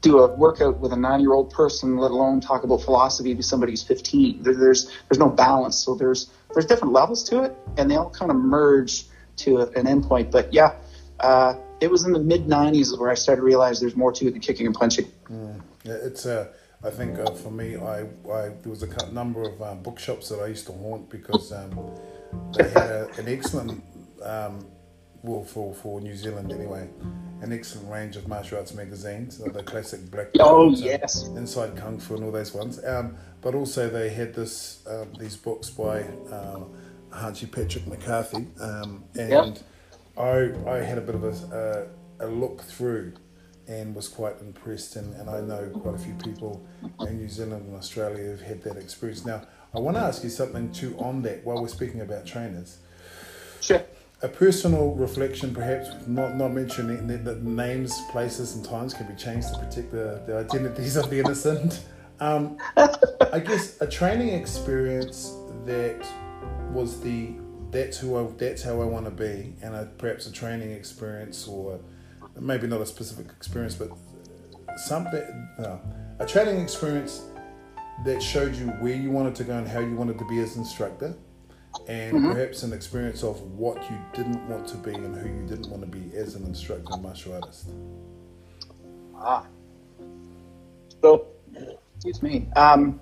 [0.00, 3.82] do a workout with a nine-year-old person, let alone talk about philosophy to somebody who's
[3.82, 4.42] 15.
[4.42, 5.76] There, there's there's no balance.
[5.76, 9.04] So there's there's different levels to it, and they all kind of merge
[9.36, 10.30] to a, an endpoint.
[10.30, 10.74] But yeah,
[11.20, 14.26] uh, it was in the mid 90s where I started to realize there's more to
[14.26, 15.06] it than kicking and punching.
[15.30, 15.62] Mm.
[15.84, 16.48] It's uh,
[16.84, 20.40] I think uh, for me, I, I there was a number of um, bookshops that
[20.40, 21.92] I used to haunt because um,
[22.56, 23.82] they had a, an excellent
[24.22, 24.66] um,
[25.22, 26.88] well for for New Zealand anyway
[27.42, 32.14] an excellent range of martial arts magazines, the classic Black Oh yes, Inside Kung Fu
[32.14, 32.82] and all those ones.
[32.84, 36.60] Um, but also they had this um, these books by uh,
[37.10, 39.58] Hanshi Patrick McCarthy, um, and yep.
[40.16, 41.88] I I had a bit of a,
[42.20, 43.14] a, a, look through
[43.66, 46.64] and was quite impressed, and, and I know quite a few people
[47.00, 49.26] in New Zealand and Australia who've had that experience.
[49.26, 49.42] Now
[49.74, 52.78] I want to ask you something too on that while we're speaking about trainers.
[53.60, 53.82] Sure
[54.22, 59.48] a personal reflection, perhaps not not mentioning that names, places, and times can be changed
[59.52, 61.84] to protect the, the identities of the innocent.
[62.20, 65.34] Um, I guess a training experience
[65.66, 66.06] that
[66.70, 67.34] was the
[67.70, 71.80] that's who I that's how I want to be, and perhaps a training experience or
[72.38, 73.90] maybe not a specific experience, but
[74.86, 75.80] something no,
[76.20, 77.22] a training experience
[78.04, 80.56] that showed you where you wanted to go and how you wanted to be as
[80.56, 81.14] instructor
[81.88, 82.32] and mm-hmm.
[82.32, 85.82] perhaps an experience of what you didn't want to be and who you didn't want
[85.82, 87.68] to be as an instructor martial artist.
[89.16, 89.46] Ah.
[91.00, 91.26] So,
[91.96, 92.48] excuse me.
[92.56, 93.00] Um,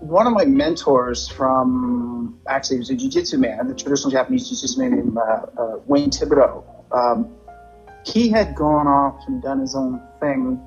[0.00, 4.80] one of my mentors from actually he was a jiu-jitsu man, the traditional Japanese jiu-jitsu
[4.80, 6.64] man named uh, uh, Wayne Thibodeau.
[6.92, 7.34] Um,
[8.04, 10.60] he had gone off and done his own thing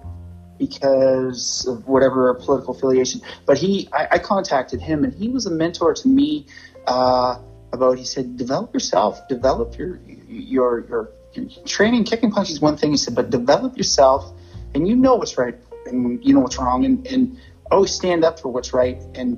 [0.61, 3.19] because of whatever political affiliation.
[3.47, 6.45] But he, I, I contacted him, and he was a mentor to me
[6.85, 7.39] uh,
[7.73, 7.97] about.
[7.97, 12.03] He said, develop yourself, develop your your your, your training.
[12.03, 12.91] Kicking punch is one thing.
[12.91, 14.31] He said, but develop yourself,
[14.75, 15.55] and you know what's right
[15.87, 17.39] and you know what's wrong, and and
[17.71, 19.01] always stand up for what's right.
[19.15, 19.33] And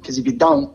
[0.00, 0.72] because if you don't,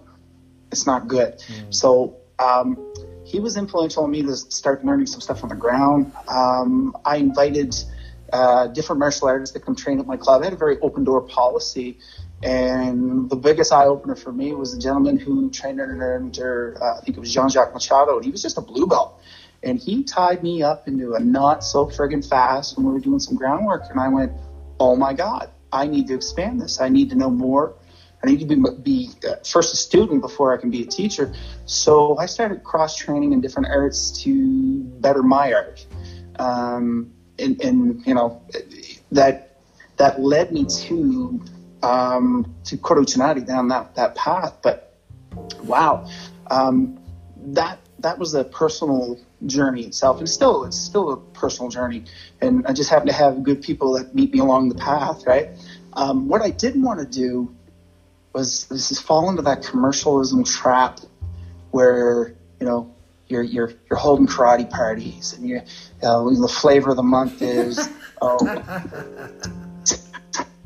[0.71, 1.39] it's not good.
[1.39, 1.73] Mm.
[1.73, 2.17] So.
[2.39, 2.77] Um,
[3.25, 6.11] he was influential on me to start learning some stuff on the ground.
[6.27, 7.73] Um, I invited
[8.33, 10.41] uh, different martial artists that come train at my club.
[10.41, 11.99] I had a very open door policy.
[12.41, 17.01] And the biggest eye opener for me was a gentleman who trained under, uh, I
[17.01, 19.21] think it was Jean Jacques Machado, and he was just a blue belt.
[19.61, 23.19] And he tied me up into a knot so friggin' fast when we were doing
[23.19, 23.83] some groundwork.
[23.89, 24.33] And I went,
[24.79, 26.81] oh my God, I need to expand this.
[26.81, 27.75] I need to know more.
[28.21, 31.33] I need to be, be uh, first a student before I can be a teacher.
[31.65, 35.85] So I started cross training in different arts to better my art.
[36.37, 38.41] Um, and, and you know
[39.11, 39.57] that
[39.97, 41.41] that led me to
[41.81, 44.55] um, to Koryu Uchinadi down that that path.
[44.61, 44.95] But
[45.63, 46.07] wow,
[46.49, 46.99] um,
[47.37, 52.05] that that was a personal journey itself, and still it's still a personal journey.
[52.41, 55.49] And I just happen to have good people that meet me along the path, right?
[55.93, 57.53] Um, what I didn't want to do
[58.33, 60.99] was is fall into that commercialism trap
[61.71, 62.92] where you know
[63.33, 65.59] you're you're you're holding karate parties and you
[66.03, 67.89] uh, the flavor of the month is
[68.21, 68.37] oh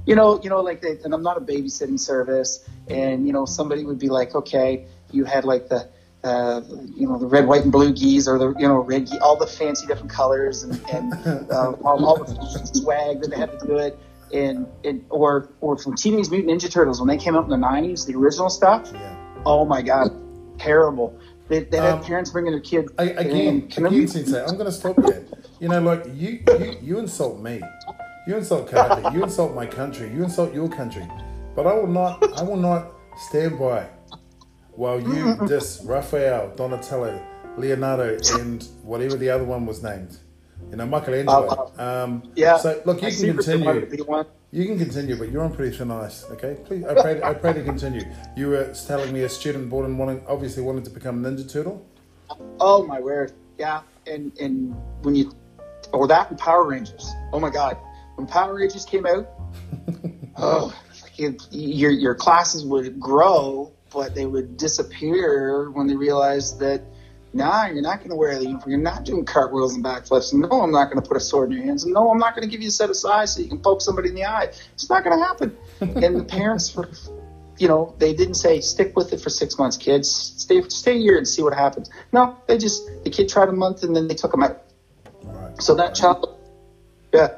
[0.05, 3.45] you know you know like they, and I'm not a babysitting service and you know
[3.45, 5.89] somebody would be like okay you had like the
[6.23, 6.61] uh,
[6.95, 9.47] you know the red white and blue gis or the you know red all the
[9.47, 11.13] fancy different colors and, and
[11.51, 13.97] uh, all, all the swag that they had to do it
[14.33, 17.55] and, and or or from Teenage Mutant Ninja Turtles when they came out in the
[17.55, 18.89] '90s, the original stuff.
[18.93, 19.15] Yeah.
[19.45, 20.11] Oh my god,
[20.59, 21.17] terrible.
[21.47, 22.91] They, they um, have parents bringing their kids.
[22.97, 25.25] I, again, can again, Sensei, I'm going to stop you.
[25.59, 27.61] You know, like you, you, you insult me,
[28.27, 31.07] you insult karate, you insult my country, you insult your country,
[31.55, 32.91] but I will not, I will not
[33.29, 33.87] stand by
[34.71, 37.19] while you diss Raphael, Donatello,
[37.57, 40.17] Leonardo, and whatever the other one was named.
[40.69, 41.71] You know, Michelangelo.
[41.77, 42.57] Um, yeah.
[42.57, 44.35] So look, you I can continue.
[44.51, 46.25] You can continue, but you're on pretty thin ice.
[46.31, 46.85] Okay, please.
[46.85, 47.21] I pray.
[47.21, 48.01] I pray to continue.
[48.35, 51.85] You were telling me a student born and wanting, obviously wanted to become Ninja Turtle.
[52.59, 53.33] Oh my word!
[53.57, 55.33] Yeah, and and when you,
[55.91, 57.11] or that and Power Rangers.
[57.33, 57.77] Oh my God,
[58.15, 59.27] when Power Rangers came out,
[60.37, 60.73] oh,
[61.17, 66.83] your your classes would grow, but they would disappear when they realized that
[67.33, 68.71] nah, you're not going to wear the uniform.
[68.71, 70.33] You're not doing cartwheels and backflips.
[70.33, 71.83] And no, I'm not going to put a sword in your hands.
[71.83, 73.59] And no, I'm not going to give you a set of sais so you can
[73.59, 74.51] poke somebody in the eye.
[74.73, 75.57] It's not going to happen.
[75.81, 76.89] and the parents, were,
[77.57, 80.09] you know, they didn't say stick with it for six months, kids.
[80.09, 81.89] Stay, stay a year and see what happens.
[82.11, 84.63] No, they just the kid tried a month and then they took him out.
[85.23, 85.61] Right.
[85.61, 86.39] So that child,
[87.13, 87.29] yeah.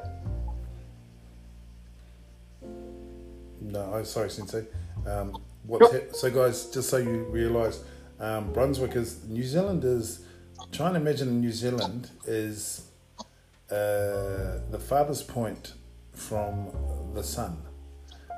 [3.60, 4.66] No, I'm sorry, Sensei.
[5.06, 6.14] Um, what's nope.
[6.14, 6.66] so, guys?
[6.66, 7.82] Just so you realise
[8.20, 10.20] um, Brunswick is New Zealand is
[10.72, 12.86] trying to imagine New Zealand is
[13.70, 15.74] uh, the farthest point
[16.12, 16.68] from
[17.14, 17.56] the sun,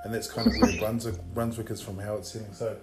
[0.05, 2.53] and that's kind of where Brunswick, Brunswick is from how it's setting.
[2.55, 2.77] So,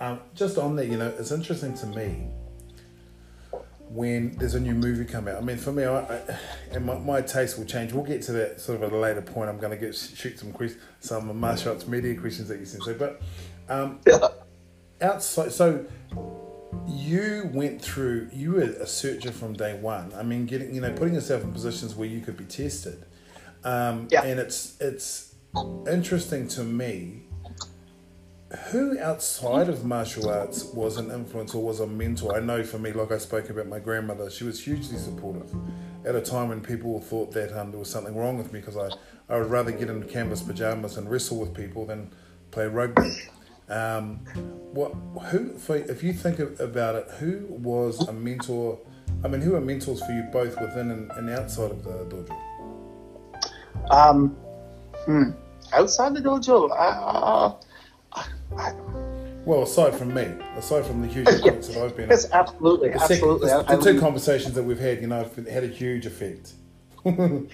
[0.00, 2.28] um, just on there, you know, it's interesting to me
[3.88, 5.36] when there's a new movie come out.
[5.36, 6.20] I mean, for me, I, I,
[6.72, 7.92] and my, my taste will change.
[7.92, 9.48] We'll get to that sort of at a later point.
[9.48, 12.82] I'm going to get shoot some questions, some martial arts media questions that you sent.
[12.82, 13.22] So, but
[13.68, 14.00] um,
[15.00, 15.84] outside, so
[16.86, 18.30] you went through.
[18.32, 20.12] You were a searcher from day one.
[20.14, 23.04] I mean, getting you know, putting yourself in positions where you could be tested.
[23.64, 24.24] Um, Yeah.
[24.24, 25.34] And it's it's
[25.86, 27.24] interesting to me
[28.70, 32.36] who outside of martial arts was an influence or was a mentor?
[32.36, 35.52] I know for me, like I spoke about my grandmother, she was hugely supportive
[36.04, 38.76] at a time when people thought that um, there was something wrong with me because
[38.76, 38.90] I,
[39.28, 42.12] I would rather get in canvas pajamas and wrestle with people than
[42.50, 43.10] play rugby.
[43.68, 44.16] Um,
[44.72, 44.92] what
[45.30, 48.78] who for, if you think of- about it, who was a mentor?
[49.22, 52.30] I mean, who are mentors for you both within and, and outside of the dojo?
[53.90, 54.36] Um,
[55.06, 55.30] hmm.
[55.72, 57.54] Outside the dojo, uh,
[58.56, 58.72] I,
[59.46, 61.34] Well, aside from me, aside from the huge Yeah.
[61.34, 62.10] influence that I've been.
[62.10, 63.48] yes, absolutely, The, second, absolutely.
[63.48, 66.52] the, the two conversations that we've had, you know, have had a huge effect.
[67.06, 67.48] um,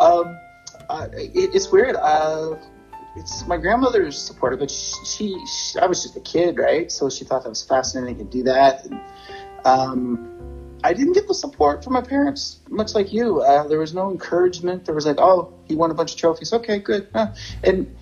[0.00, 1.96] uh, it, it's weird.
[1.96, 2.56] Uh,
[3.16, 6.90] it's my grandmother's supportive, but she, she, I was just a kid, right?
[6.90, 8.86] So she thought that was fascinating to do that.
[8.86, 9.00] And,
[9.64, 10.30] um,
[10.82, 13.40] I didn't get the support from my parents, much like you.
[13.40, 14.86] Uh, there was no encouragement.
[14.86, 16.52] There was like, oh, he won a bunch of trophies.
[16.52, 17.08] Okay, good.
[17.64, 17.94] And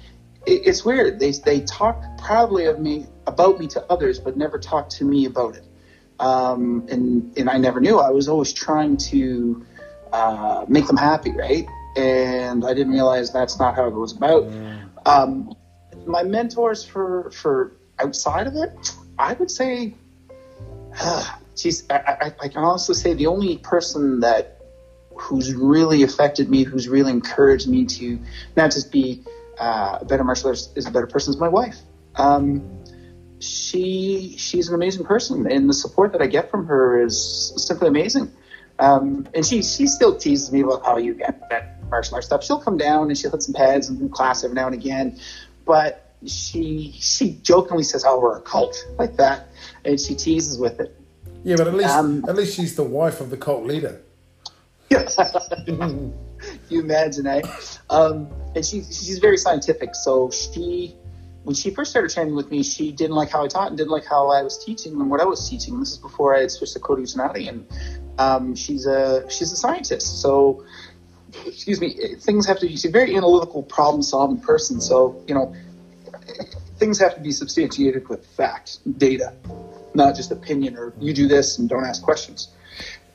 [0.47, 1.19] it, it's weird.
[1.19, 5.25] They they talk proudly of me about me to others, but never talk to me
[5.25, 5.65] about it.
[6.21, 7.99] Um, and and I never knew.
[7.99, 9.67] I was always trying to
[10.13, 11.67] uh, make them happy, right?
[11.97, 14.45] And I didn't realize that's not how it was about.
[15.09, 15.55] Um,
[16.07, 19.95] my mentors for for outside of it, I would say,
[21.57, 24.61] geez, I, I, I can honestly say the only person that
[25.17, 28.19] who's really affected me, who's really encouraged me to
[28.55, 29.25] not just be
[29.59, 31.79] uh, a better martial artist, is a better person, is my wife.
[32.17, 32.85] Um,
[33.41, 37.89] she she's an amazing person, and the support that I get from her is simply
[37.89, 38.31] amazing.
[38.79, 42.45] Um, and she she still teases me about how you get that martial arts stuff.
[42.45, 45.19] She'll come down and she'll hit some pads and in class every now and again,
[45.65, 49.49] but she she jokingly says, "Oh, we're a cult," like that,
[49.85, 50.95] and she teases with it.
[51.45, 54.01] Yeah, but at least Um, at least she's the wife of the cult leader.
[54.91, 55.19] Yes.
[56.69, 57.43] You imagine, eh?
[57.91, 59.95] Um, and she, she's very scientific.
[59.95, 60.95] So she,
[61.43, 63.91] when she first started training with me, she didn't like how I taught and didn't
[63.91, 65.79] like how I was teaching and what I was teaching.
[65.81, 67.67] This is before I had switched to Koryu Uchinadi, and
[68.19, 70.21] um, she's a she's a scientist.
[70.21, 70.65] So,
[71.47, 72.69] excuse me, things have to.
[72.69, 74.81] She's a very analytical, problem-solving person.
[74.81, 75.55] So you know,
[76.79, 79.35] things have to be substantiated with fact, data,
[79.95, 82.49] not just opinion or you do this and don't ask questions.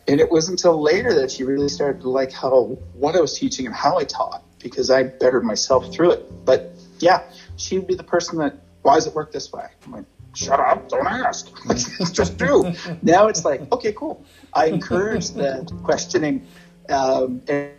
[0.08, 3.38] And it wasn't until later that she really started to like how what I was
[3.38, 6.46] teaching and how I taught because I bettered myself through it.
[6.46, 7.24] But yeah,
[7.56, 9.66] she would be the person that why does it work this way?
[9.86, 11.50] I'm like, shut up, don't ask,
[12.14, 12.74] just do.
[13.02, 14.26] now it's like, okay, cool.
[14.54, 16.46] I encourage the questioning,
[16.90, 17.72] um, and,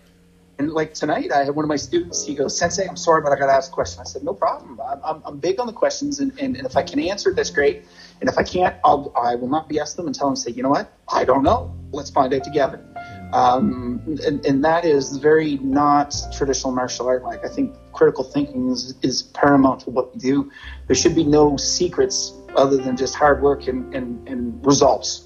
[0.58, 2.24] and like tonight, I had one of my students.
[2.24, 4.00] He goes, Sensei, I'm sorry, but I got to ask a question.
[4.00, 4.80] I said, no problem.
[4.80, 7.36] I'm, I'm, I'm big on the questions, and, and, and if I can answer it,
[7.36, 7.84] that's great.
[8.20, 10.62] And if I can't, I'll, I will not BS them and tell them, say, you
[10.62, 10.92] know what?
[11.12, 11.74] I don't know.
[11.92, 12.84] Let's find out together.
[13.32, 17.24] Um, and, and that is very not traditional martial art.
[17.24, 20.52] Like I think critical thinking is, is paramount to what we do.
[20.86, 25.24] There should be no secrets other than just hard work and, and, and results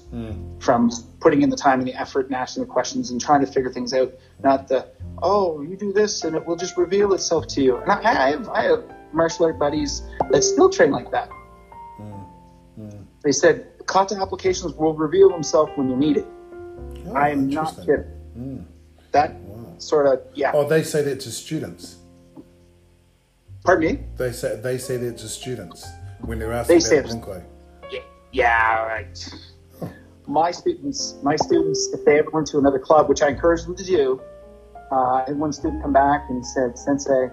[0.59, 0.89] from
[1.19, 3.69] putting in the time and the effort and asking the questions and trying to figure
[3.69, 4.11] things out.
[4.43, 4.87] Not the
[5.23, 7.77] oh you do this and it will just reveal itself to you.
[7.77, 11.29] And I, I have I have martial art buddies that still train like that.
[11.99, 13.03] Mm-hmm.
[13.23, 16.27] They said kata applications will reveal themselves when you need it.
[17.07, 18.05] Oh, I am not kidding.
[18.37, 18.65] Mm.
[19.11, 19.35] That
[19.79, 20.51] sort of yeah.
[20.53, 21.97] Oh, they say that to students.
[23.63, 24.03] Pardon me.
[24.17, 25.87] They say they say that to students
[26.21, 27.43] when they're asked They about bunkai.
[27.91, 27.99] Yeah,
[28.31, 29.33] yeah, right.
[30.27, 33.75] My students, my students, if they ever went to another club, which I encourage them
[33.75, 34.21] to do,
[34.91, 37.29] uh, had one student come back and said, "Sensei,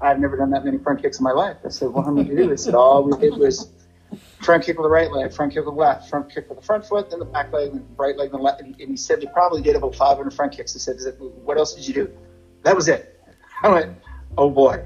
[0.00, 2.28] I've never done that many front kicks in my life." I said, "Well, how many
[2.28, 3.68] did you do?" They said, "All we did was
[4.38, 6.64] front kick with the right leg, front kick with the left, front kick with the
[6.64, 8.96] front foot, then the back leg, then the right leg, then the left." And he
[8.96, 10.74] said they probably did about 500 front kicks.
[10.74, 12.10] I said, "Is it- "What else did you do?"
[12.62, 13.18] That was it.
[13.62, 13.96] I went,
[14.38, 14.84] "Oh boy."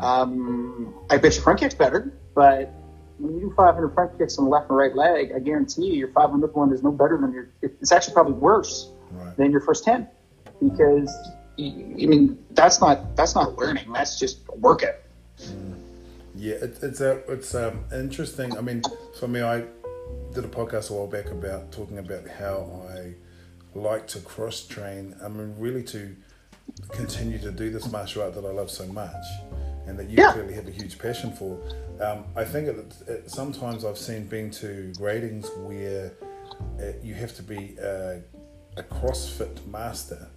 [0.00, 2.70] Um, I bet your front kick's better, but
[3.18, 5.92] when you do 500 front kicks on the left and right leg, I guarantee you
[5.92, 7.48] your 500 one is no better than your.
[7.60, 9.36] It's actually probably worse Right.
[9.36, 10.06] than your first 10
[10.60, 11.12] because
[11.60, 13.92] I mean that's not that's not learning.
[13.92, 14.90] That's just working.
[16.34, 18.56] Yeah, it, it's a it's um, interesting.
[18.56, 18.82] I mean,
[19.18, 19.64] for me, I
[20.32, 23.14] did a podcast a while back about talking about how I
[23.74, 25.14] like to cross train.
[25.22, 26.16] I mean, really to
[26.90, 29.24] continue to do this martial art that I love so much,
[29.86, 30.32] and that you Yeah.
[30.32, 31.58] clearly have a huge passion for.
[32.00, 36.12] Um, I think it, it, sometimes I've seen being to gradings where
[36.80, 38.22] uh, you have to be a,
[38.78, 40.28] a CrossFit master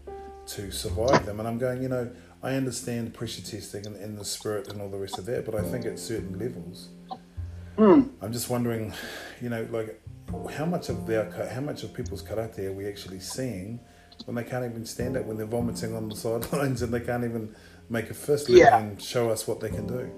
[0.48, 4.26] to survive them, and I'm going, you know, I understand pressure testing and, and the
[4.26, 6.90] spirit and all the rest of that, but I think at certain levels,
[7.78, 8.04] hmm.
[8.22, 8.94] I'm just wondering,
[9.42, 10.02] you know, like
[10.52, 13.80] how much of their how much of people's karate are we actually seeing
[14.26, 17.24] when they can't even stand up when they're vomiting on the sidelines and they can't
[17.24, 17.54] even
[17.90, 18.78] make a fist let Yeah.
[18.80, 20.12] and show us what they can do.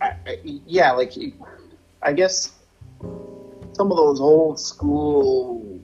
[0.00, 1.12] I, I, yeah, like
[2.02, 2.52] I guess
[3.00, 5.80] some of those old school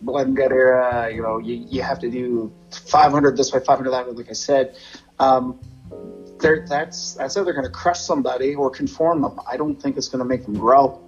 [0.00, 4.06] blend gut era, you know, you, you have to do 500 this way, 500 that
[4.06, 4.76] way, like I said.
[5.18, 5.60] Um,
[6.40, 9.40] they're, that's that's either going to crush somebody or conform them.
[9.50, 11.02] I don't think it's going to make them grow.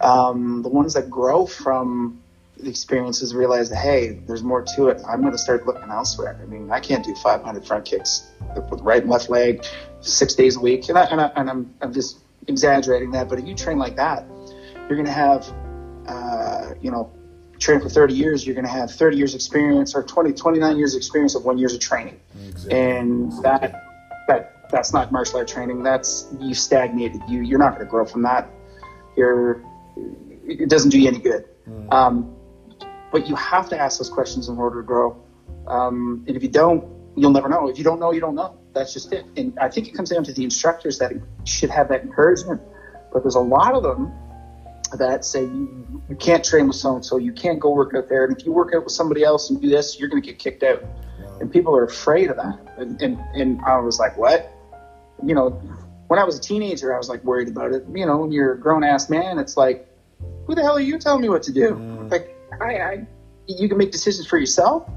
[0.00, 2.20] Um, the ones that grow from
[2.56, 5.00] the experiences realize that hey, there's more to it.
[5.08, 6.38] I'm going to start looking elsewhere.
[6.40, 8.28] I mean, I can't do 500 front kicks
[8.70, 9.64] with right and left leg
[10.00, 13.28] six days a week, and, I, and, I, and I'm I'm just exaggerating that.
[13.28, 14.26] But if you train like that,
[14.88, 15.48] you're going to have,
[16.06, 17.12] uh, you know,
[17.62, 18.46] train for 30 years.
[18.46, 21.74] You're going to have 30 years experience or 20, 29 years experience of one years
[21.74, 22.78] of training, Exactly.
[22.78, 23.84] and that
[24.28, 25.82] that that's not martial art training.
[25.82, 27.20] That's you stagnated.
[27.28, 28.48] You you're not going to grow from that.
[29.16, 29.62] You're
[30.44, 31.44] it doesn't do you any good.
[31.90, 32.34] Um,
[33.12, 35.22] but you have to ask those questions in order to grow.
[35.66, 37.68] Um, and if you don't, you'll never know.
[37.68, 38.58] If you don't know, you don't know.
[38.72, 39.26] That's just it.
[39.36, 41.12] And I think it comes down to the instructors that
[41.44, 42.60] should have that encouragement.
[43.12, 44.12] But there's a lot of them
[44.98, 48.08] that say you, you can't train with so and so, you can't go work out
[48.08, 48.24] there.
[48.24, 50.38] And if you work out with somebody else and do this, you're going to get
[50.38, 50.82] kicked out.
[51.40, 52.58] And people are afraid of that.
[52.76, 54.52] And, and, and I was like, what?
[55.24, 55.50] You know,
[56.08, 57.84] when I was a teenager, I was like worried about it.
[57.92, 59.88] You know, when you're a grown ass man, it's like,
[60.46, 61.70] who the hell are you telling me what to do?
[61.70, 62.10] Mm.
[62.10, 63.06] Like, I, I,
[63.46, 64.88] you can make decisions for yourself.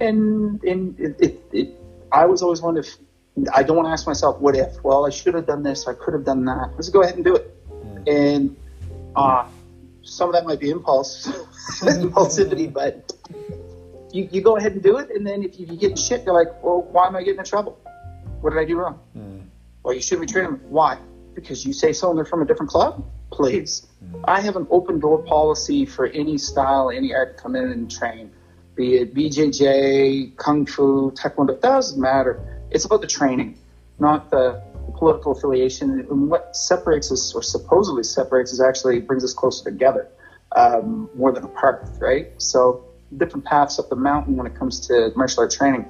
[0.00, 1.80] And, and it, it, it,
[2.10, 2.88] I was always one of,
[3.52, 4.82] I don't want to ask myself, what if?
[4.82, 5.86] Well, I should have done this.
[5.86, 6.70] I could have done that.
[6.74, 7.54] Let's go ahead and do it.
[7.70, 8.08] Mm.
[8.08, 8.56] And
[9.16, 9.46] uh,
[10.02, 11.26] some of that might be impulse,
[11.80, 13.12] impulsivity, but
[14.12, 15.10] you, you go ahead and do it.
[15.10, 17.44] And then if you, you get shit, you're like, well, why am I getting in
[17.44, 17.78] trouble?
[18.40, 19.00] What did I do wrong?
[19.82, 20.60] Well, you shouldn't be training.
[20.68, 20.98] Why?
[21.34, 23.04] Because you say so and they're from a different club?
[23.30, 23.86] Please.
[24.24, 27.90] I have an open door policy for any style, any art to come in and
[27.90, 28.30] train.
[28.74, 32.40] Be it BJJ, Kung Fu, Taekwondo, it doesn't matter.
[32.70, 33.58] It's about the training,
[33.98, 34.62] not the
[34.96, 36.00] political affiliation.
[36.00, 40.08] And what separates us, or supposedly separates us, actually brings us closer together
[40.56, 42.30] um, more than apart, right?
[42.38, 42.84] So,
[43.16, 45.86] different paths up the mountain when it comes to martial art training.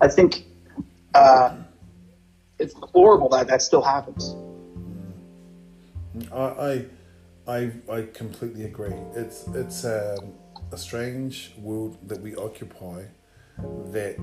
[0.00, 0.44] I think
[1.14, 1.56] uh,
[2.58, 4.34] it's horrible that that still happens.
[6.32, 6.86] I, I,
[7.46, 8.94] I, I completely agree.
[9.14, 10.34] It's it's um,
[10.70, 13.04] a strange world that we occupy.
[13.92, 14.16] That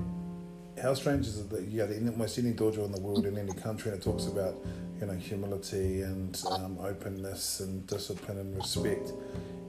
[0.80, 3.52] how strange is it that yeah, in almost any dojo in the world in any
[3.52, 4.54] country, and it talks about
[5.00, 9.12] you know humility and um, openness and discipline and respect,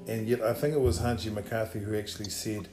[0.08, 2.68] and yet I think it was Hanshi McCarthy who actually said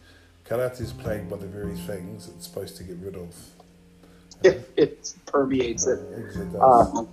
[0.44, 3.34] karate is plagued by the very things it's supposed to get rid of.
[4.44, 5.98] It, it permeates it.
[6.60, 7.04] Uh,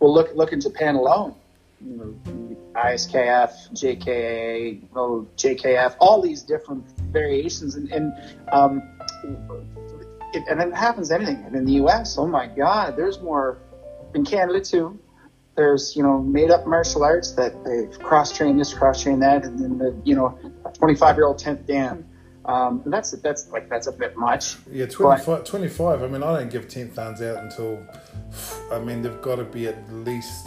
[0.00, 1.34] well, look look in Japan alone.
[1.80, 8.12] You know, ISKF, JKA, oh, JKF, all these different variations, and, and
[8.50, 8.82] um,
[10.32, 11.42] it, and it happens anything.
[11.46, 13.58] And in the U.S., oh my God, there's more.
[14.14, 14.98] In Canada too,
[15.54, 19.44] there's you know made up martial arts that they've cross trained this, cross trained that,
[19.44, 20.38] and then the you know
[20.74, 22.08] 25 year old tenth dan.
[22.46, 24.56] Um, and that's that's like that's a bit much.
[24.70, 26.02] Yeah, 25, 25.
[26.02, 27.78] I mean, I don't give 10th dans out until,
[28.72, 30.46] I mean, they've got to be at least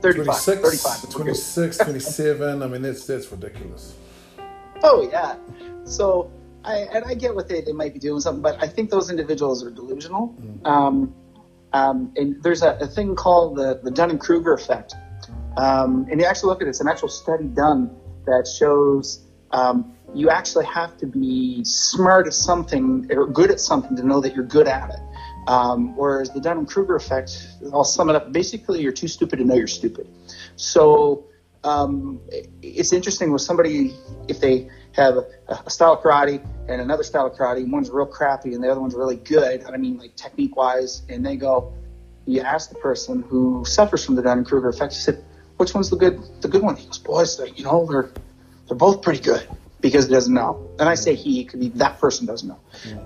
[0.00, 1.10] 35, 26, 35.
[1.10, 2.62] 26 27.
[2.62, 3.94] I mean, that's that's ridiculous.
[4.82, 5.36] Oh yeah.
[5.84, 6.30] So
[6.64, 9.10] I and I get what they, they might be doing something, but I think those
[9.10, 10.34] individuals are delusional.
[10.64, 11.14] Um,
[11.72, 14.94] um, and there's a, a thing called the, the Dunning Kruger effect.
[15.56, 17.94] Um, and you actually look at it, it's an actual study done
[18.26, 23.96] that shows um, you actually have to be smart at something or good at something
[23.96, 25.00] to know that you're good at it.
[25.48, 28.32] Um, whereas the Dunning Kruger effect, I'll sum it up.
[28.32, 30.08] Basically, you're too stupid to know you're stupid.
[30.56, 31.24] So
[31.64, 32.20] um,
[32.62, 33.94] it's interesting with somebody
[34.28, 35.26] if they have a,
[35.66, 38.70] a style of karate and another style of karate, and one's real crappy and the
[38.70, 39.64] other one's really good.
[39.64, 41.72] I mean, like technique wise, and they go.
[42.26, 44.92] You ask the person who suffers from the Dunning Kruger effect.
[44.94, 45.24] You said,
[45.56, 48.10] "Which one's the good the good one?" He goes, "Boys, they, you know, they're
[48.68, 49.46] they're both pretty good."
[49.80, 52.60] Because he doesn't know, and I say he, it could be that person doesn't know,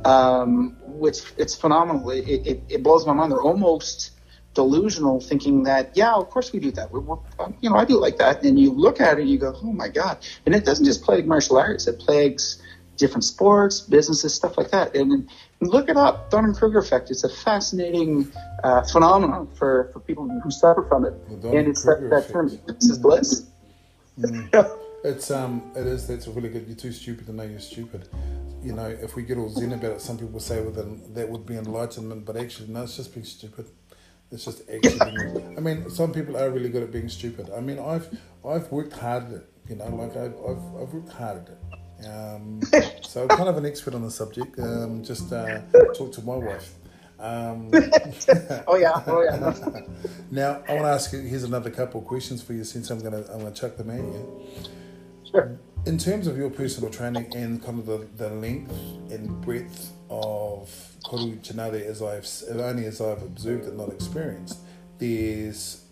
[0.05, 2.11] um, which it's phenomenal.
[2.11, 3.31] It, it, it blows my mind.
[3.31, 4.11] They're almost
[4.55, 6.91] delusional, thinking that yeah, of course we do that.
[6.91, 7.19] We're, we're
[7.61, 9.55] you know I do it like that, and you look at it and you go,
[9.63, 10.19] oh my god!
[10.47, 12.63] And it doesn't just plague martial arts; it plagues
[12.97, 14.95] different sports, businesses, stuff like that.
[14.95, 15.29] And, and
[15.61, 17.11] look it up, Dunning Kruger effect.
[17.11, 18.31] It's a fascinating
[18.63, 21.15] uh, phenomenon for, for people who suffer from it.
[21.29, 23.47] And it's that, that term, this is bliss.
[24.19, 24.79] Mm.
[25.05, 26.07] it's um, it is.
[26.07, 26.67] That's a really good.
[26.67, 28.09] You're too stupid to know you're stupid.
[28.63, 31.29] You know, if we get all zen about it, some people say well, then that
[31.29, 33.67] would be enlightenment, but actually, no, it's just being stupid.
[34.35, 34.99] It's just actually.
[34.99, 37.51] being, I mean, some people are really good at being stupid.
[37.57, 38.09] I mean, I've
[38.45, 39.51] I've worked hard at it.
[39.69, 42.07] You know, like I've I've, I've worked hard at it.
[42.09, 42.61] Um,
[43.03, 44.59] so kind of an expert on the subject.
[44.59, 45.61] Um, just uh,
[45.97, 46.75] talk to my wife.
[47.21, 47.71] Um,
[48.67, 49.83] oh yeah, oh yeah.
[50.33, 51.21] now I want to ask you.
[51.21, 53.99] Here's another couple of questions for you, since I'm gonna I'm gonna chuck them at
[53.99, 54.47] you.
[55.31, 55.59] Sure.
[55.87, 58.73] In terms of your personal training and kind of the, the length
[59.13, 60.69] and breadth of
[61.05, 62.27] Koryu Uchinadi as I've
[62.61, 64.59] only as I've observed and not experienced,
[64.99, 65.85] there's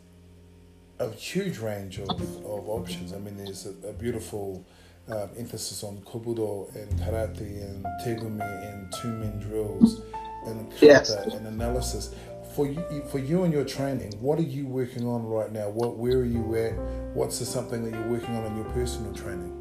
[0.99, 3.13] a huge range of, of options.
[3.13, 4.65] I mean, there's a, a beautiful
[5.09, 10.01] um, emphasis on kobudo and karate and tegumi and two men drills
[10.47, 11.11] and kata yes.
[11.11, 12.15] and analysis.
[12.55, 15.71] For you, for you and your training, what are you working on right now?
[15.71, 16.75] What, where are you at?
[17.15, 19.59] What's the something that you're working on in your personal training?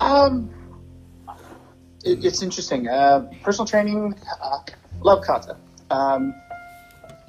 [0.00, 0.50] Um,
[2.04, 2.88] it, it's interesting.
[2.88, 4.58] Uh, personal training, uh,
[5.00, 5.56] love kata.
[5.90, 6.34] Um,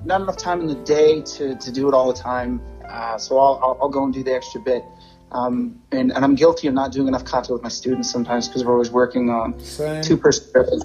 [0.04, 3.40] not enough time in the day to, to do it all the time, uh, so
[3.40, 4.84] I'll, I'll, I'll go and do the extra bit.
[5.32, 8.64] Um, and, and, I'm guilty of not doing enough kata with my students sometimes because
[8.64, 9.54] we're always working on
[10.02, 10.82] two person.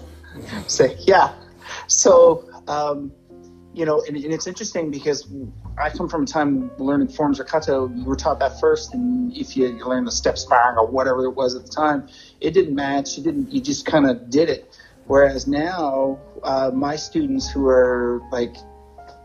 [0.66, 1.34] Say, yeah.
[1.86, 3.12] So, um,
[3.72, 5.28] you know, and, and, it's interesting because
[5.78, 7.90] I come from a time learning forms of kata.
[7.94, 11.30] You were taught that first, and if you learned the step sparring or whatever it
[11.30, 12.08] was at the time,
[12.40, 13.16] it didn't match.
[13.16, 13.52] You didn't.
[13.52, 14.76] You just kind of did it.
[15.06, 18.54] Whereas now, uh, my students who are like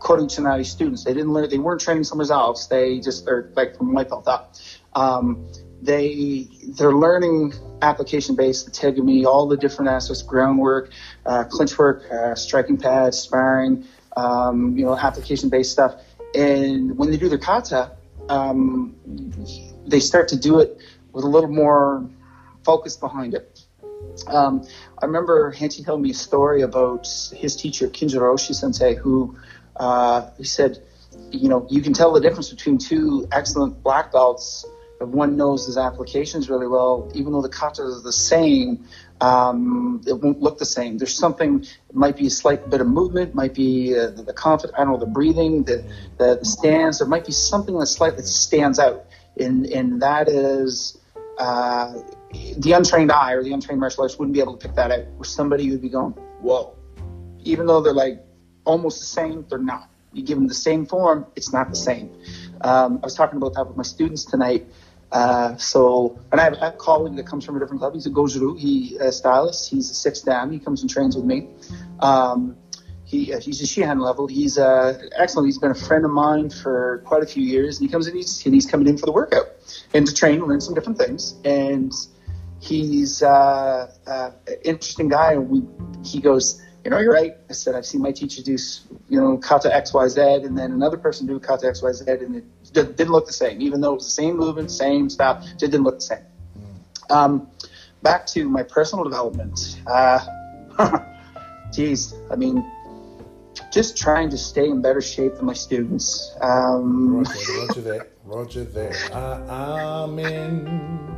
[0.00, 1.50] Koryu Uchinadi students, they didn't learn.
[1.50, 2.66] They weren't training somewhere else.
[2.66, 4.54] They just are like from my belt up.
[4.94, 5.48] Um,
[5.82, 10.90] they they're learning application based, the tegumi, all the different aspects, groundwork,
[11.26, 13.84] uh, clinch work, uh, striking pads, sparring,
[14.16, 15.94] um, you know, application based stuff.
[16.34, 17.92] And when they do their kata,
[18.28, 18.96] um,
[19.86, 20.78] they start to do it
[21.12, 22.08] with a little more
[22.64, 23.60] focus behind it.
[24.26, 24.66] Um,
[25.00, 29.36] I remember Hanshi told me a story about his teacher Kinjo Hiroshi Sensei, who
[29.76, 30.82] uh, he said,
[31.30, 34.66] you know, you can tell the difference between two excellent black belts
[35.00, 38.86] if one knows his applications really well, even though the kata is the same,
[39.20, 40.98] um, it won't look the same.
[40.98, 44.74] There's something, it might be a slight bit of movement, might be uh, the, confidence,
[44.78, 45.84] I don't know, the breathing, the,
[46.18, 49.06] the, the stance, there might be something that slightly stands out.
[49.38, 50.98] And, and that is,
[51.38, 51.94] uh,
[52.58, 55.06] the untrained eye or the untrained martial artist wouldn't be able to pick that out.
[55.16, 56.74] Where somebody would be going, whoa.
[57.44, 58.22] Even though they're like
[58.64, 59.88] almost the same, they're not.
[60.12, 62.10] You give them the same form, it's not the same.
[62.62, 64.66] Um, I was talking about that with my students tonight.
[65.12, 67.94] Uh, so, and I have, a colleague that comes from a different club.
[67.94, 68.56] He's a Goju-Ryu.
[68.56, 69.70] He a stylist.
[69.70, 70.52] He's a sixth dan.
[70.52, 71.48] He comes and trains with me.
[72.00, 72.56] Um,
[73.04, 74.26] he uh, he's a Shihan level.
[74.26, 75.46] He's uh, excellent.
[75.46, 78.16] He's been a friend of mine for quite a few years, and he comes in.
[78.16, 79.46] He's, and he's coming in for the workout
[79.94, 81.36] and to train, learn some different things.
[81.44, 81.92] And
[82.60, 85.34] he's uh, uh, an interesting guy.
[85.34, 85.62] And we
[86.04, 87.34] he goes, you know, you're right.
[87.48, 88.56] I said I've seen my teacher do,
[89.08, 92.10] you know, kata X Y Z, and then another person do kata X Y Z,
[92.10, 92.44] and it
[92.84, 95.46] didn't look the same, even though it was the same movement, same stuff.
[95.50, 96.24] it didn't look the same.
[97.10, 97.48] Um,
[98.02, 99.80] back to my personal development.
[99.86, 100.20] Uh,
[101.72, 102.64] geez, I mean,
[103.72, 106.34] just trying to stay in better shape than my students.
[106.40, 108.10] Um, roger, roger that.
[108.24, 109.12] Roger that.
[109.12, 111.16] Uh, amen.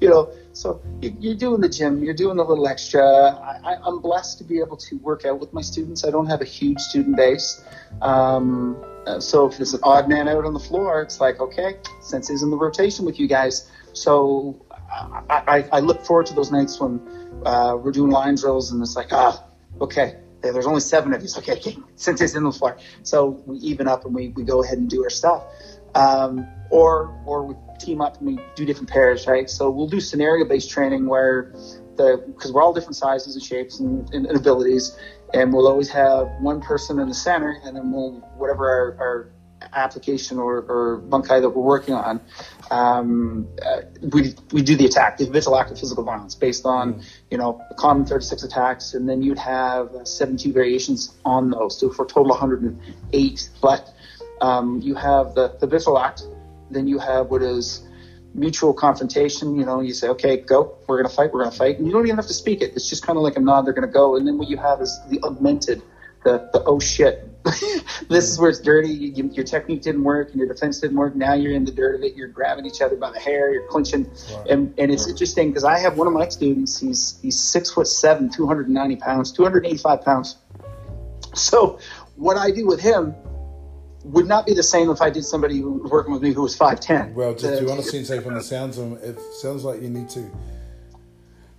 [0.00, 3.00] you know, so you're doing the gym, you're doing a little extra.
[3.02, 6.04] I, am blessed to be able to work out with my students.
[6.04, 7.62] I don't have a huge student base.
[8.02, 8.76] Um,
[9.20, 12.42] so if there's an odd man out on the floor, it's like, okay, since he's
[12.42, 13.70] in the rotation with you guys.
[13.92, 17.00] So I, I, I look forward to those nights when
[17.44, 19.44] uh, we're doing line drills and it's like, ah,
[19.80, 21.28] okay, there's only seven of you.
[21.38, 22.78] Okay, okay, since he's in the floor.
[23.02, 25.44] So we even up and we, we go ahead and do our stuff.
[25.94, 29.48] Um, or, or we team up and we do different pairs, right?
[29.48, 31.52] So we'll do scenario based training where
[31.96, 34.96] the, because we're all different sizes and shapes and, and, and abilities
[35.34, 39.30] and we'll always have one person in the center, and then we'll whatever our, our
[39.72, 42.20] application or, or bunkai that we're working on,
[42.70, 43.80] um, uh,
[44.12, 47.04] we we do the attack, the habitual act of physical violence, based on mm.
[47.30, 51.90] you know the common 36 attacks, and then you'd have 72 variations on those, so
[51.90, 53.50] for a total 108.
[53.60, 53.92] But
[54.40, 56.22] um, you have the, the habitual act,
[56.70, 57.87] then you have what is
[58.34, 59.58] mutual confrontation.
[59.58, 61.78] You know, you say, okay, go, we're going to fight, we're going to fight.
[61.78, 62.72] And you don't even have to speak it.
[62.74, 64.16] It's just kind of like a nod, they're going to go.
[64.16, 65.82] And then what you have is the augmented,
[66.24, 67.28] the, the oh shit,
[68.08, 68.88] this is where it's dirty.
[68.88, 71.14] You, your technique didn't work and your defense didn't work.
[71.14, 72.14] Now you're in the dirt of it.
[72.14, 73.52] You're grabbing each other by the hair.
[73.52, 74.10] You're clinching,
[74.48, 76.78] and and it's interesting because I have one of my students.
[76.78, 80.36] He's he's six foot seven, 290 pounds, 285 pounds.
[81.34, 81.78] So
[82.16, 83.14] what I do with him
[84.08, 86.80] would not be the same if I did somebody working with me who was five
[86.80, 87.14] ten.
[87.14, 90.08] Well, just to honestly say from the sounds of him, it sounds like you need
[90.10, 90.30] to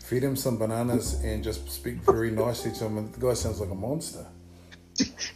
[0.03, 2.97] feed him some bananas and just speak very nicely to him.
[2.97, 4.25] And the guy sounds like a monster.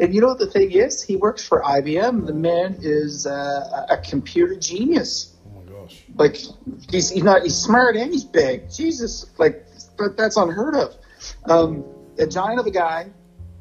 [0.00, 1.02] and you know what the thing is?
[1.02, 2.26] He works for IBM.
[2.26, 5.36] The man is uh, a computer genius.
[5.46, 6.02] Oh my gosh!
[6.16, 6.36] Like
[6.90, 8.70] he's he's not he's smart and he's big.
[8.70, 9.64] Jesus, like
[9.96, 10.96] but that's unheard of.
[11.44, 11.84] Um,
[12.18, 13.10] a giant of a guy,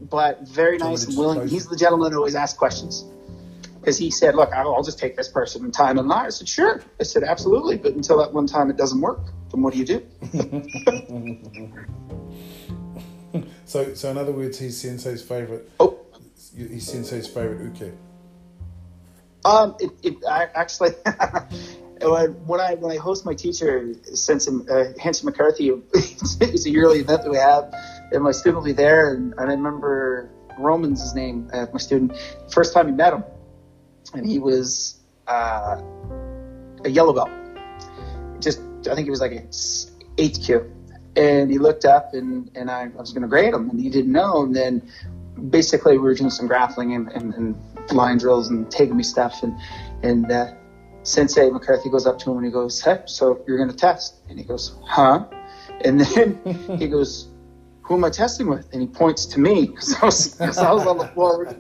[0.02, 1.48] but very nice and willing.
[1.48, 3.06] He's the gentleman who always asks questions.
[3.80, 6.30] Because he said, "Look, I'll, I'll just take this person in time and lie." I
[6.30, 9.20] said, "Sure." I said, "Absolutely," but until that one time it doesn't work,
[9.52, 10.04] then what do you do?
[13.66, 15.70] so, so in other words, he's Sensei's favorite.
[15.80, 16.00] Oh,
[16.56, 17.94] he's Sensei's favorite uke.
[19.46, 20.92] Um, it, it I actually.
[22.02, 27.24] when I when I host my teacher, since uh, Hanshi McCarthy, it's a yearly event
[27.24, 27.74] that we have,
[28.12, 31.80] and my student will be there, and, and I remember Roman's his name, uh, my
[31.80, 32.14] student,
[32.52, 33.24] first time he met him,
[34.14, 35.82] and he was uh,
[36.86, 37.30] a yellow belt.
[38.40, 39.44] Just I think he was like a
[40.18, 40.72] eighth kyu,
[41.16, 43.90] and he looked up, and and I, I was going to grade him, and he
[43.90, 44.90] didn't know, and then
[45.50, 47.56] basically we were doing some grappling and, and, and
[47.92, 49.56] line drills and tegumi stuff, and
[50.04, 50.54] and uh,
[51.04, 54.16] Sensei McCarthy goes up to him and he goes, "Hey, so you're going to test?"
[54.30, 55.26] And he goes, "Huh?"
[55.82, 56.40] And then
[56.80, 57.28] he goes,
[57.88, 60.86] "Who am I testing with?" And he points to me because I was, I was
[60.86, 61.56] on the floor.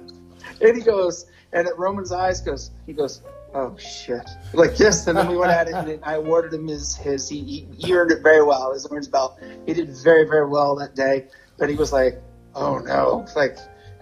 [0.62, 3.22] And he goes, and at Roman's eyes goes, he goes,
[3.54, 6.96] "Oh shit!" Like this, and then we went at it, and I awarded him his
[6.96, 9.40] his he, he earned it very well, his orange belt.
[9.66, 12.22] He did very very well that day, but he was like,
[12.56, 13.58] "Oh no!" Like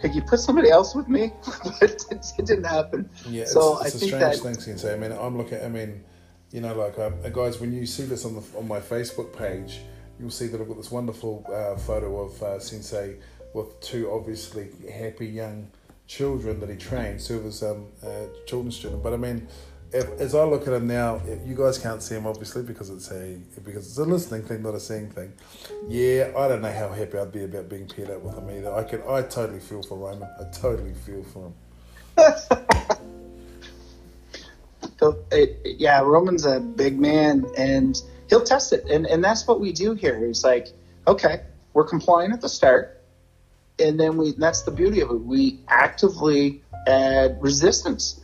[0.05, 1.32] could you put somebody else with me?
[1.63, 3.09] but it, it, didn't happen.
[3.28, 4.93] Yeah, so it's, it's a strange that, thing to say.
[4.93, 5.63] I mean, I'm looking.
[5.63, 6.03] I mean,
[6.51, 9.82] you know, like uh, guys, when you see this on the on my Facebook page,
[10.20, 13.16] you'll see that I've got this wonderful uh, photo of uh, Sensei
[13.53, 15.70] with two obviously happy young
[16.07, 17.22] children that he trained.
[17.22, 19.01] So it was um, a children's student.
[19.01, 19.47] But I mean,
[19.91, 23.11] if, as I look at him now, you guys can't see him obviously because it's
[23.11, 25.32] a because it's a listening thing, not a seeing thing.
[25.88, 28.74] Yeah, I don't know how happy I'd be about being paired up with him either.
[28.74, 30.28] I can I totally feel for Roman.
[30.39, 31.53] I totally feel for him.
[34.99, 38.01] so, it, yeah, Roman's a big man, and
[38.36, 40.26] he'll test it, and and that's what we do here.
[40.26, 40.68] He's like,
[41.08, 41.42] okay,
[41.74, 43.02] we're compliant at the start,
[43.80, 45.22] and then we that's the beauty of it.
[45.22, 48.22] We actively add resistance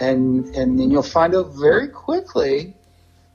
[0.00, 2.74] and and then you'll find out very quickly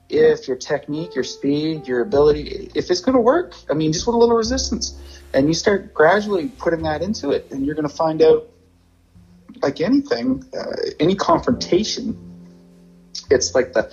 [0.08, 3.54] if your technique, your speed, your ability, if it's going to work.
[3.70, 4.98] I mean, just with a little resistance,
[5.32, 8.48] and you start gradually putting that into it, and you're going to find out,
[9.62, 12.18] like anything, uh, any confrontation,
[13.30, 13.88] it's like the,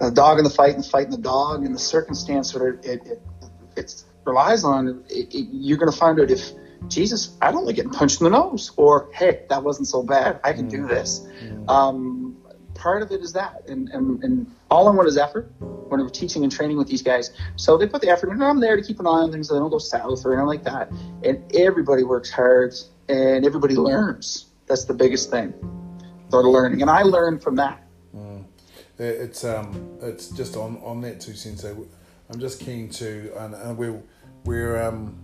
[0.00, 2.62] the dog in the fight and the fight and the dog, and the circumstance that
[2.82, 3.22] it, it,
[3.76, 5.04] it relies on.
[5.08, 6.52] It, it, you're going to find out if
[6.88, 10.40] Jesus, I don't like getting punched in the nose, or hey, that wasn't so bad.
[10.42, 11.20] I can do this.
[11.42, 11.68] Mm.
[11.68, 12.36] Um,
[12.74, 15.50] part of it is that, and, and, and all in one is effort.
[15.58, 18.60] When we're teaching and training with these guys, so they put the effort, and I'm
[18.60, 20.62] there to keep an eye on things so they don't go south or anything like
[20.62, 20.88] that.
[21.24, 22.74] And everybody works hard,
[23.08, 24.46] and everybody learns.
[24.66, 25.52] That's the biggest thing.
[26.32, 27.82] Of learning, and I learned from that.
[29.00, 31.74] It's um, it's just on on that too, Sensei.
[32.28, 34.00] I'm just keen to, and, and we're
[34.44, 35.18] we're um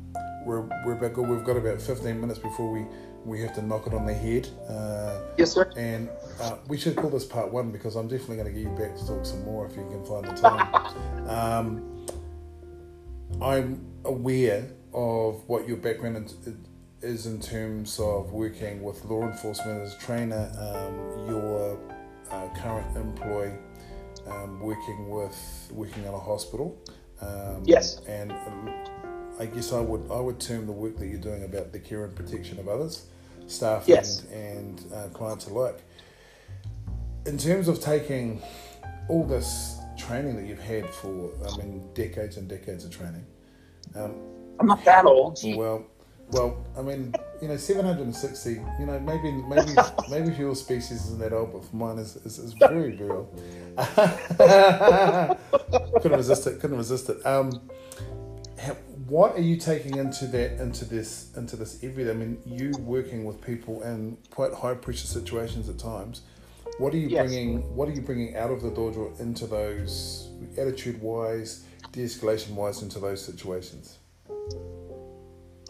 [0.46, 1.28] we're we're about good.
[1.28, 2.86] We've got about 15 minutes before we
[3.26, 4.48] we have to knock it on the head.
[4.68, 5.70] Uh, yes, sir.
[5.76, 6.08] And
[6.40, 8.96] uh, we should call this part one because I'm definitely going to get you back
[8.96, 11.28] to talk some more if you can find the time.
[11.28, 12.06] um,
[13.42, 16.32] I'm aware of what your background
[17.02, 21.78] is in terms of working with law enforcement as a trainer, um, your
[22.30, 23.52] uh, current employee,
[24.28, 26.76] um, working with working in a hospital.
[27.20, 28.00] Um, yes.
[28.06, 28.32] And
[29.38, 32.04] I guess I would I would term the work that you're doing about the care
[32.04, 33.06] and protection of others,
[33.46, 34.24] staff yes.
[34.32, 35.82] and, and uh, clients alike.
[37.26, 38.40] In terms of taking
[39.08, 43.24] all this training that you've had for, I mean, decades and decades of training.
[43.94, 44.14] Um,
[44.58, 45.38] I'm not that old.
[45.44, 45.86] Well,
[46.30, 48.50] well, I mean, you know, 760.
[48.78, 49.72] You know, maybe maybe
[50.10, 53.40] maybe your species isn't that old, but for mine is is, is very very old.
[56.00, 56.60] couldn't resist it.
[56.60, 57.24] Couldn't resist it.
[57.26, 57.68] Um,
[59.08, 62.10] what are you taking into that into this into this everyday?
[62.10, 66.22] I mean, you working with people in quite high pressure situations at times.
[66.78, 67.26] What are you yes.
[67.26, 67.74] bringing?
[67.74, 72.82] What are you bringing out of the dojo into those attitude wise, de escalation wise
[72.82, 73.98] into those situations?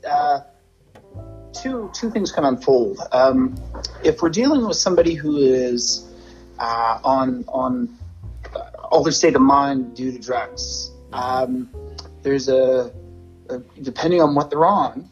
[0.09, 0.40] Uh,
[1.52, 3.00] two two things can unfold.
[3.12, 3.54] Um,
[4.02, 6.11] if we're dealing with somebody who is
[6.59, 7.95] uh, on on
[8.91, 11.68] altered state of mind due to drugs, um,
[12.22, 12.93] there's a,
[13.49, 15.09] a, depending on what they're on.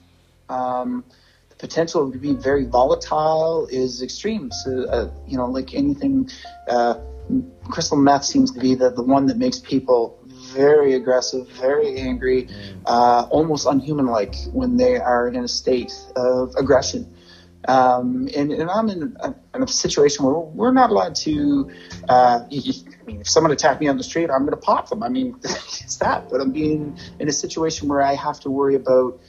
[0.49, 1.05] Um,
[1.51, 4.51] the potential to be very volatile is extreme.
[4.51, 6.31] So, uh, you know, like anything,
[6.69, 6.97] uh,
[7.65, 12.45] crystal meth seems to be the, the one that makes people very aggressive, very angry,
[12.45, 12.83] mm.
[12.87, 17.15] uh, almost unhuman like when they are in a state of aggression.
[17.67, 21.71] Um, and, and, I'm in a, in a, situation where we're not allowed to.
[22.07, 22.45] Uh,
[23.05, 25.03] I mean, if someone attacked me on the street, I'm going to pop them.
[25.03, 26.31] I mean, it's that.
[26.31, 29.21] But I'm being in a situation where I have to worry about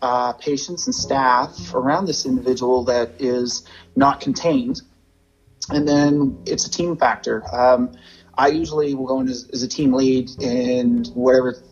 [0.00, 3.66] uh, patients and staff around this individual that is
[3.96, 4.80] not contained.
[5.68, 7.44] And then it's a team factor.
[7.54, 7.92] Um,
[8.36, 11.62] I usually will go in as, as a team lead and whatever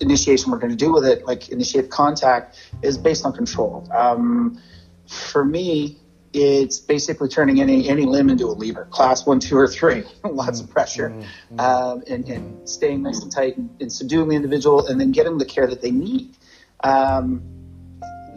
[0.00, 3.88] initiation we're going to do with it, like initiate contact, is based on control.
[3.94, 4.60] Um,
[5.06, 5.98] for me,
[6.34, 10.02] it's basically turning any any limb into a lever, class one, two, or three.
[10.24, 11.60] Lots of pressure, mm-hmm.
[11.60, 15.38] um, and, and, staying nice and tight and, and, subduing the individual, and then getting
[15.38, 16.36] the care that they need.
[16.82, 17.42] Um,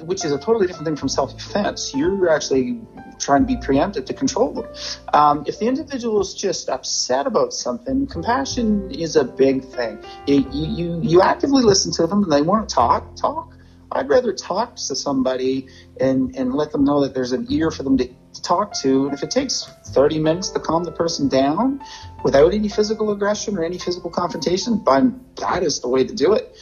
[0.02, 1.96] which is a totally different thing from self-defense.
[1.96, 2.80] You're actually
[3.20, 4.68] trying to be preemptive to control them.
[5.12, 9.98] Um, if the individual is just upset about something, compassion is a big thing.
[10.28, 13.57] It, you, you, you actively listen to them and they want to talk, talk.
[13.92, 15.68] I'd rather talk to somebody
[16.00, 19.06] and, and let them know that there's an ear for them to, to talk to.
[19.06, 21.82] And if it takes 30 minutes to calm the person down
[22.24, 26.34] without any physical aggression or any physical confrontation, then that is the way to do
[26.34, 26.58] it.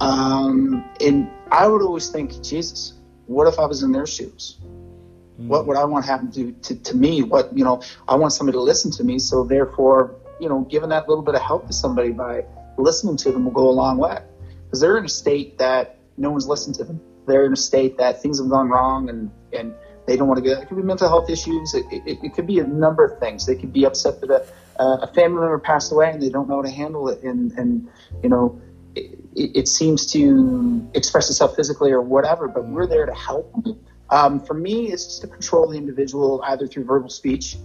[0.00, 2.94] Um, and I would always think, Jesus,
[3.26, 4.56] what if I was in their shoes?
[5.36, 7.22] What would I want to happen to, to, to me?
[7.22, 9.18] What, you know, I want somebody to listen to me.
[9.18, 12.44] So therefore, you know, giving that little bit of help to somebody by
[12.76, 14.18] listening to them will go a long way.
[14.64, 17.00] Because they're in a state that no one's listened to them.
[17.26, 19.74] They're in a state that things have gone wrong and, and
[20.06, 21.74] they don't want to get, it could be mental health issues.
[21.74, 23.46] It, it, it could be a number of things.
[23.46, 24.46] They could be upset that
[24.78, 27.22] a, a family member passed away and they don't know how to handle it.
[27.22, 27.88] And, and
[28.22, 28.60] you know,
[28.94, 33.54] it, it seems to express itself physically or whatever, but we're there to help
[34.10, 37.56] um, for me, it's just to control the individual either through verbal speech,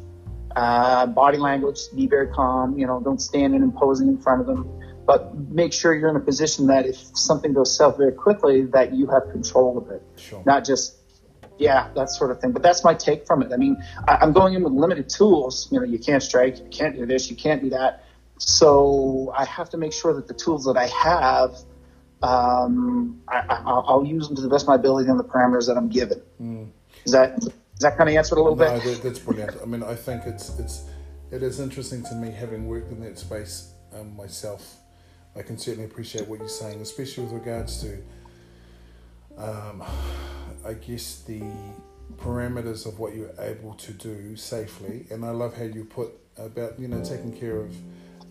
[0.55, 4.47] uh, body language, be very calm, you know, don't stand and imposing in front of
[4.47, 8.63] them, but make sure you're in a position that if something goes south very quickly,
[8.65, 10.01] that you have control of it.
[10.17, 10.41] Sure.
[10.45, 10.97] Not just,
[11.57, 12.51] yeah, that sort of thing.
[12.51, 13.53] But that's my take from it.
[13.53, 13.77] I mean,
[14.07, 15.67] I, I'm going in with limited tools.
[15.71, 18.03] You know, you can't strike, you can't do this, you can't do that.
[18.37, 21.55] So I have to make sure that the tools that I have–
[22.21, 25.77] um, I, will use them to the best of my ability on the parameters that
[25.77, 26.21] I'm given.
[26.41, 26.69] Mm.
[27.03, 29.03] Is that does that kind of answered a little no, bit?
[29.03, 29.57] that's brilliant.
[29.61, 30.85] I mean, I think it's it's
[31.31, 34.77] it is interesting to me having worked in that space um, myself.
[35.35, 37.97] I can certainly appreciate what you're saying, especially with regards to,
[39.37, 39.83] um,
[40.65, 41.43] I guess the
[42.17, 45.05] parameters of what you're able to do safely.
[45.09, 47.75] And I love how you put about you know taking care of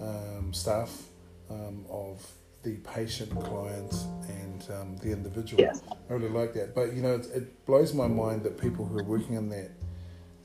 [0.01, 1.05] um, staff
[1.51, 2.27] um, of
[2.63, 5.63] the patient, clients, and um, the individual.
[5.63, 5.83] Yes.
[6.09, 6.75] I really like that.
[6.75, 9.71] But you know, it, it, blows my mind that people who are working in that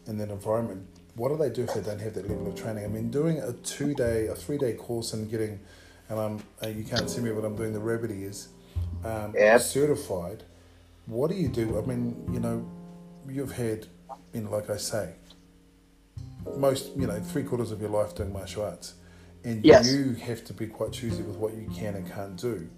[0.05, 0.85] in that environment,
[1.15, 2.83] what do they do if they don't have that level of training?
[2.83, 5.59] I mean, doing a two day, a three day course and getting,
[6.09, 8.49] and I'm uh, you can't see me, but I'm doing the rabbit is
[9.03, 9.61] um, yep.
[9.61, 10.43] certified.
[11.05, 11.77] What do you do?
[11.77, 12.69] I mean, you know,
[13.27, 13.87] you've had,
[14.33, 15.13] you know, like I say,
[16.55, 18.93] most, you know, three quarters of your life doing martial arts
[19.43, 19.91] and yes.
[19.91, 22.69] you have to be quite choosy with what you can and can't do.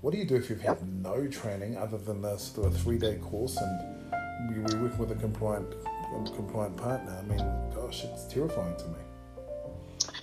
[0.00, 0.82] What do you do if you've had yep.
[0.82, 5.16] no training other than this a three day course and you were working with a
[5.16, 5.74] compliant
[6.34, 7.16] compliant partner?
[7.18, 10.14] I mean, gosh, it's terrifying to me.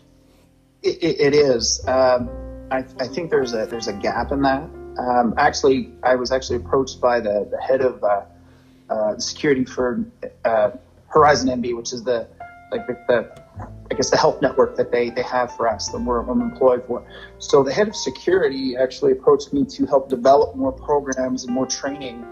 [0.83, 1.85] it, it is.
[1.87, 4.63] Um, I, I, think there's a there's a gap in that.
[4.99, 8.23] Um, actually, I was actually approached by the, the head of uh,
[8.89, 10.03] uh, security for
[10.43, 10.71] uh,
[11.07, 12.27] Horizon NB, which is the
[12.71, 13.41] like the, the
[13.89, 16.83] I guess the health network that they, they have for us that we're I'm employed
[16.87, 17.07] for.
[17.39, 21.65] So the head of security actually approached me to help develop more programs and more
[21.65, 22.25] training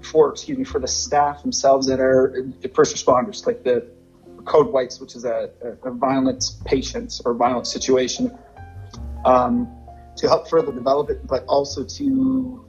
[0.00, 2.44] for excuse me for the staff themselves that are
[2.74, 3.86] first responders, like the
[4.44, 8.36] code whites, which is a, a, a violent patient or violent situation,
[9.24, 9.68] um,
[10.16, 12.64] to help further develop it, but also to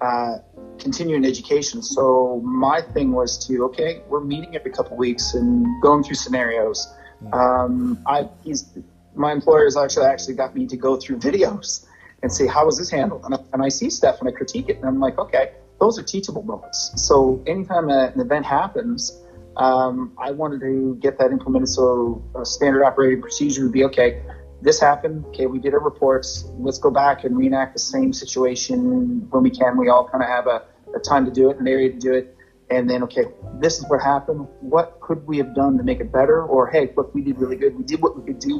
[0.00, 0.38] uh,
[0.78, 1.82] continue in education.
[1.82, 6.92] So my thing was to okay, we're meeting every couple weeks and going through scenarios.
[7.20, 7.34] Hmm.
[7.34, 8.68] Um, I he's
[9.14, 11.86] my employer has actually actually got me to go through videos
[12.22, 14.68] and see how was this handled, and I, and I see stuff and I critique
[14.68, 16.92] it, and I'm like, okay, those are teachable moments.
[16.96, 19.22] So anytime a, an event happens.
[19.56, 24.20] Um, I wanted to get that implemented so a standard operating procedure would be okay
[24.66, 25.24] this happened.
[25.26, 26.44] Okay, we did our reports.
[26.58, 29.78] Let's go back and reenact the same situation when we can.
[29.78, 30.64] We all kind of have a,
[30.94, 32.36] a, time to do it, an area to do it.
[32.68, 33.26] and then okay,
[33.60, 34.48] this is what happened.
[34.60, 36.42] What could we have done to make it better?
[36.42, 37.78] Or hey, look, we did really good.
[37.78, 38.56] We did what we could do,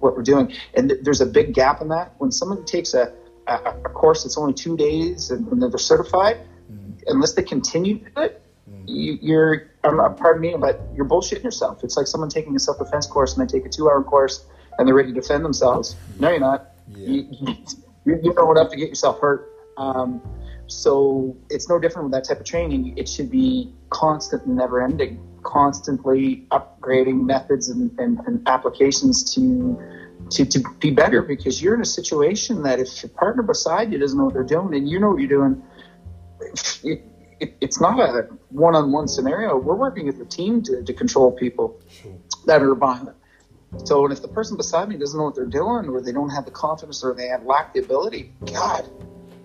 [0.00, 0.52] what we're doing.
[0.74, 2.14] And th- there's a big gap in that.
[2.18, 3.14] When someone takes a,
[3.46, 6.38] a, a course that's only two days and, and they're certified,
[6.72, 7.00] mm.
[7.06, 8.82] unless they continue to do it, mm.
[8.88, 11.84] you, you're, um, pardon me, but you're bullshitting yourself.
[11.84, 14.46] It's like someone taking a self defense course and they take a two hour course
[14.78, 15.96] and they're ready to defend themselves.
[16.18, 16.72] No, you're not.
[16.88, 17.08] Yeah.
[17.08, 17.56] You,
[18.04, 19.50] you, you know enough to get yourself hurt.
[19.76, 20.22] Um,
[20.66, 22.96] so it's no different with that type of training.
[22.96, 29.78] It should be constant and never ending, constantly upgrading methods and, and, and applications to,
[30.30, 33.98] to, to be better because you're in a situation that if your partner beside you
[33.98, 35.62] doesn't know what they're doing and you know what you're doing,
[36.82, 37.02] it,
[37.40, 39.56] it, it's not a one on one scenario.
[39.56, 41.80] We're working as a team to, to control people
[42.46, 43.16] that are violent.
[43.84, 46.30] So, and if the person beside me doesn't know what they're doing, or they don't
[46.30, 48.88] have the confidence, or they have lack the ability, God,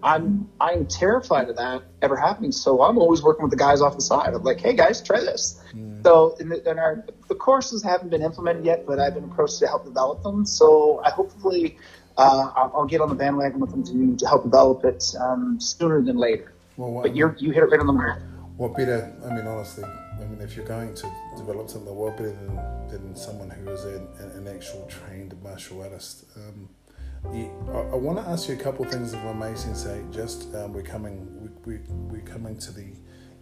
[0.03, 2.51] I'm I'm terrified of that ever happening.
[2.51, 4.33] So I'm always working with the guys off the side.
[4.33, 5.61] I'm like, hey guys, try this.
[5.73, 6.03] Mm.
[6.03, 9.59] So in, the, in our the courses haven't been implemented yet, but I've been approached
[9.59, 10.45] to help develop them.
[10.45, 11.77] So I hopefully
[12.17, 15.59] uh, I'll, I'll, get on the bandwagon with them to, to help develop it um,
[15.59, 16.53] sooner than later.
[16.77, 18.21] Well, what, but you you hit it right on the mark.
[18.57, 19.13] What better?
[19.25, 19.83] I mean, honestly,
[20.19, 22.55] I mean, if you're going to develop something, what better than,
[22.89, 26.25] than someone who is an, an actual trained martial artist?
[26.35, 26.69] Um,
[27.33, 30.03] yeah, I, I want to ask you a couple of things, if I may, Sensei.
[30.11, 32.93] Just um, we're coming, we, we, we're coming to the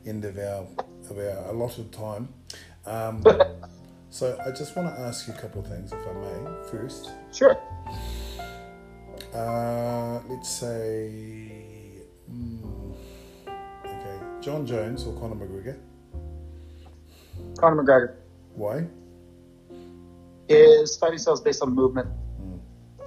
[0.05, 0.67] end of our
[1.09, 2.29] of our allotted time.
[2.85, 3.23] Um,
[4.09, 6.69] so I just want to ask you a couple of things, if I may.
[6.69, 7.57] First, sure.
[9.33, 11.51] Uh, let's say,
[12.31, 12.95] mm,
[13.47, 15.77] okay, Jon Jones or Conor McGregor.
[17.57, 18.15] Conor McGregor.
[18.55, 18.87] Why?
[20.47, 22.09] His fighting style is based on movement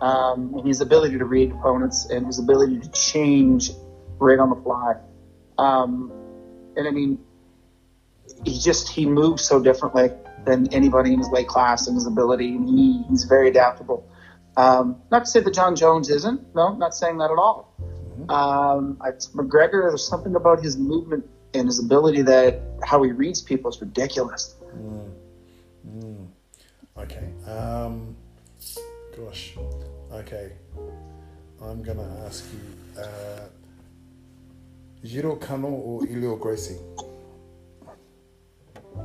[0.01, 3.71] um, and his ability to read opponents and his ability to change
[4.19, 4.95] right on the fly.
[5.59, 6.13] Um,
[6.77, 7.19] and I mean,
[8.45, 10.11] he just he moves so differently
[10.45, 14.09] than anybody in his weight class and his ability, and he, he's very adaptable.
[14.57, 16.55] Um, not to say that Jon Jones isn't.
[16.55, 17.75] No, not saying that at all.
[17.81, 18.31] Mm-hmm.
[18.31, 18.97] Um,
[19.35, 23.81] McGregor, there's something about his movement and his ability that how he reads people is
[23.81, 24.57] ridiculous.
[24.75, 25.11] Mm.
[25.89, 26.27] Mm.
[26.99, 27.29] Okay.
[27.47, 28.17] Um,
[29.17, 29.55] gosh.
[30.13, 30.53] Okay,
[31.63, 33.47] I'm gonna ask you, uh,
[35.05, 36.79] Jiro Kano or Helio Gracie?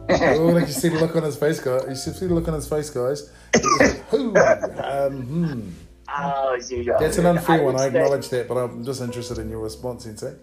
[0.10, 1.86] oh, like you see the look on his face, guys.
[1.88, 3.32] You see the look on his face, guys.
[4.10, 4.36] Who?
[4.36, 5.70] Um, hmm.
[6.10, 7.00] Oh, Jiro.
[7.00, 7.80] That's an unfair I one.
[7.80, 10.34] I acknowledge that, but I'm just interested in your response, Sensei.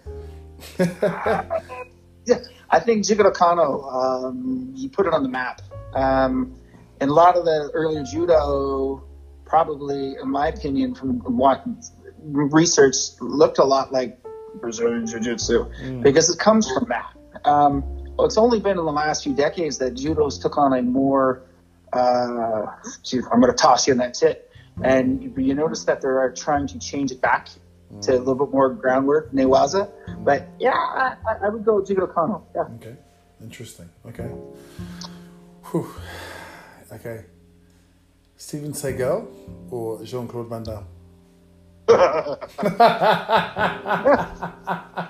[2.26, 2.38] yeah,
[2.70, 5.60] I think Jigoro Kano, um, he put it on the map.
[5.94, 6.54] Um,
[7.00, 9.02] and a lot of the earlier judo
[9.44, 11.64] probably, in my opinion, from what
[12.22, 14.18] research looked a lot like
[14.60, 16.02] Brazilian Jiu Jitsu mm.
[16.02, 17.12] because it comes from that.
[17.44, 17.82] Um,
[18.16, 21.42] well, it's only been in the last few decades that judo's took on a more,
[21.92, 22.66] uh,
[23.30, 24.50] I'm going to toss you in that tit.
[24.82, 27.48] And you notice that they're trying to change it back.
[28.00, 29.90] To a little bit more groundwork, newaza.
[30.08, 30.24] Mm.
[30.24, 32.42] But yeah, I, I would go Jigoro Kano.
[32.54, 32.62] Yeah.
[32.76, 32.96] Okay.
[33.42, 33.88] Interesting.
[34.06, 34.28] Okay.
[35.70, 35.86] Whew.
[36.90, 37.24] Okay.
[38.36, 39.26] Steven Seagal
[39.70, 40.86] or Jean Claude Van Damme?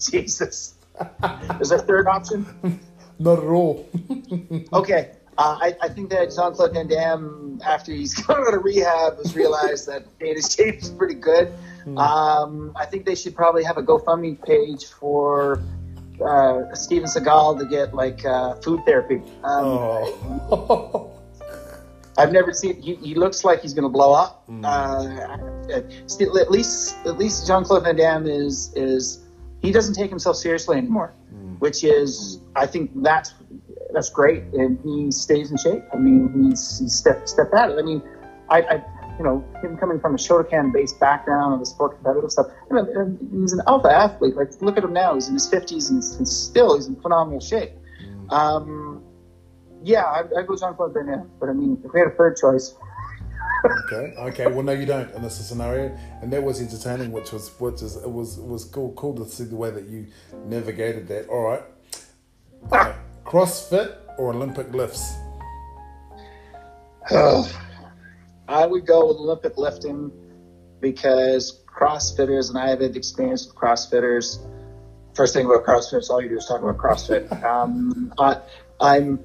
[0.00, 0.74] Jesus.
[1.60, 2.46] Is there a third option?
[3.18, 3.88] Not at all.
[4.72, 5.12] okay.
[5.36, 9.16] Uh, I, I, think that Jean Claude Van Damme, after he's gone out of rehab,
[9.18, 11.52] has realized that his shape is pretty good.
[11.84, 11.98] Mm.
[11.98, 15.60] Um, I think they should probably have a GoFundMe page for
[16.24, 19.16] uh, Steven Seagal to get like uh, food therapy.
[19.42, 19.64] Um,
[20.52, 21.10] oh.
[22.16, 22.80] I've never seen.
[22.80, 24.46] He, he looks like he's going to blow up.
[24.48, 24.64] Mm.
[25.72, 29.24] At least at least Jean Claude Van Damme is is
[29.60, 31.58] he doesn't take himself seriously anymore, mm.
[31.58, 33.34] which is I think that's
[33.94, 35.84] that's great, and he stays in shape.
[35.92, 37.78] I mean, he's he's stepped stepped it.
[37.78, 38.02] I mean,
[38.50, 38.74] I, I
[39.18, 42.46] you know him coming from a Shotokan based background and the sport competitive stuff.
[42.70, 44.36] You know, he's an alpha athlete.
[44.36, 47.40] Like look at him now; he's in his fifties and, and, still he's in phenomenal
[47.40, 47.72] shape.
[48.30, 49.02] Um,
[49.82, 52.36] yeah, I, I go Jean Claude Van But I mean, if we had a third
[52.36, 52.74] choice.
[53.86, 54.14] okay.
[54.18, 54.46] Okay.
[54.46, 57.96] Well, no, you don't in this scenario, and that was entertaining, which was which is
[57.96, 60.06] it was it was cool cool to see the way that you
[60.46, 61.28] navigated that.
[61.28, 61.62] All right.
[62.72, 62.94] Okay.
[63.24, 65.14] CrossFit or Olympic lifts?
[67.10, 67.50] Oh,
[68.48, 70.10] I would go with Olympic lifting
[70.80, 74.38] because CrossFitters, and I have had experience with CrossFitters.
[75.14, 77.30] First thing about CrossFit, all you do is talk about CrossFit.
[77.44, 78.40] Um, I,
[78.80, 79.20] I'm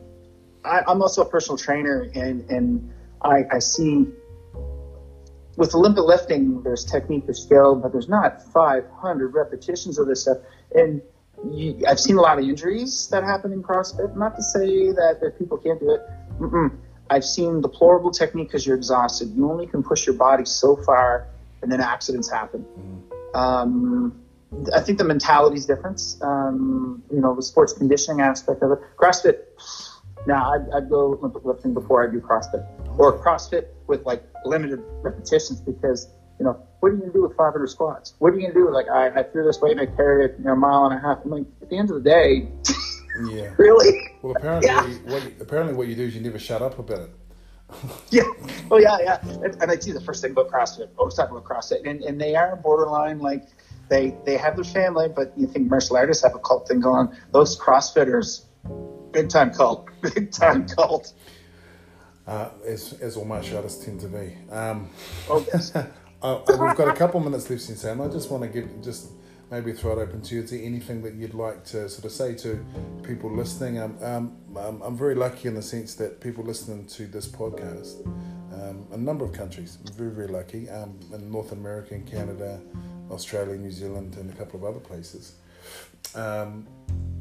[0.64, 2.92] I, am also a personal trainer, and and
[3.22, 4.08] I, I see
[5.60, 10.38] with Olympic lifting, there's technique, there's skill, but there's not 500 repetitions of this stuff.
[10.74, 11.02] And
[11.52, 14.16] you, I've seen a lot of injuries that happen in CrossFit.
[14.16, 16.02] Not to say that, that people can't do it.
[16.40, 16.76] Mm-mm.
[17.10, 19.34] I've seen deplorable technique because you're exhausted.
[19.36, 21.28] You only can push your body so far,
[21.62, 22.66] and then accidents happen.
[23.34, 23.38] Mm.
[23.38, 24.22] Um,
[24.74, 26.02] I think the mentality is different.
[26.22, 28.80] Um, you know, the sports conditioning aspect of it.
[28.98, 29.40] CrossFit.
[30.28, 32.68] Now, I'd, I'd go Olympic lifting before I do CrossFit,
[32.98, 36.10] or CrossFit with like limited repetitions because
[36.40, 38.14] you know, what are you gonna do with 500 squats?
[38.20, 38.66] What are you gonna do?
[38.66, 40.86] With like, I, I threw this weight and I carried it you know, a mile
[40.86, 41.20] and a half.
[41.24, 42.50] I'm like, at the end of the day,
[43.30, 44.10] yeah, really.
[44.22, 44.84] Well, apparently, yeah.
[45.12, 47.10] what you, apparently, what you do is you never shut up about it.
[48.10, 48.24] yeah.
[48.72, 49.20] Oh, yeah, yeah.
[49.44, 50.90] And, and I see the first thing about CrossFit.
[50.98, 53.48] Always talk about CrossFit, and, and they are borderline like
[53.90, 57.08] they they have their family, but you think martial artists have a cult thing going
[57.08, 57.18] on.
[57.32, 58.46] Those CrossFitters,
[59.12, 61.14] big time cult, big time cult.
[62.26, 64.38] Uh, as, as all martial artists tend to be.
[64.52, 64.88] Um,
[65.30, 65.76] oh, yes.
[66.22, 69.12] We've got a couple of minutes left, Sensei, and I just want to give just
[69.50, 70.44] maybe throw it open to you.
[70.44, 72.66] Is there anything that you'd like to sort of say to
[73.04, 73.80] people listening?
[73.80, 78.06] Um, um, I'm, I'm very lucky in the sense that people listening to this podcast,
[78.54, 82.60] um, a number of countries, very, very lucky, um, in North America and Canada,
[83.10, 85.36] Australia, New Zealand, and a couple of other places.
[86.16, 86.68] Um,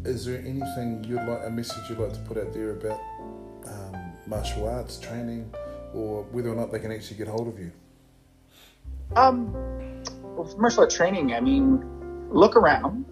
[0.04, 3.00] is there anything you'd like, a message you'd like to put out there about
[3.64, 5.54] um, martial arts training,
[5.94, 7.70] or whether or not they can actually get hold of you?
[9.16, 9.52] Um,
[10.36, 11.84] well, martial art training, I mean,
[12.30, 13.04] look around.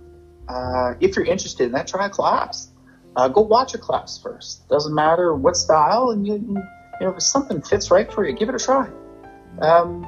[0.48, 2.70] Uh, if you're interested in that, try a class.
[3.16, 4.68] Uh, go watch a class first.
[4.68, 8.48] Doesn't matter what style, and you, you know if something fits right for you, give
[8.48, 8.88] it a try.
[9.60, 10.06] Um,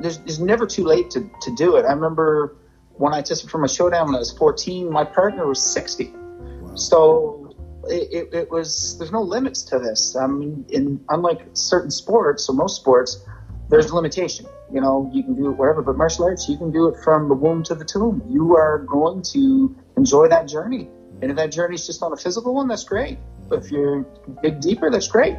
[0.00, 1.84] there's, there's never too late to, to do it.
[1.86, 2.56] I remember
[2.96, 6.12] when I tested for my Shodan when I was 14, my partner was 60.
[6.12, 6.74] Wow.
[6.76, 7.56] So
[7.88, 10.16] it, it, it, was there's no limits to this.
[10.16, 13.24] I mean, in unlike certain sports or most sports,
[13.68, 14.46] there's limitation.
[14.72, 17.28] You know, you can do it wherever, but martial arts, you can do it from
[17.28, 18.22] the womb to the tomb.
[18.28, 20.88] You are going to enjoy that journey.
[21.22, 23.18] And if that journey is just on a physical one, that's great.
[23.48, 24.06] But if you're
[24.42, 25.36] dig deeper, that's great.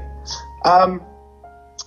[0.64, 1.02] Um,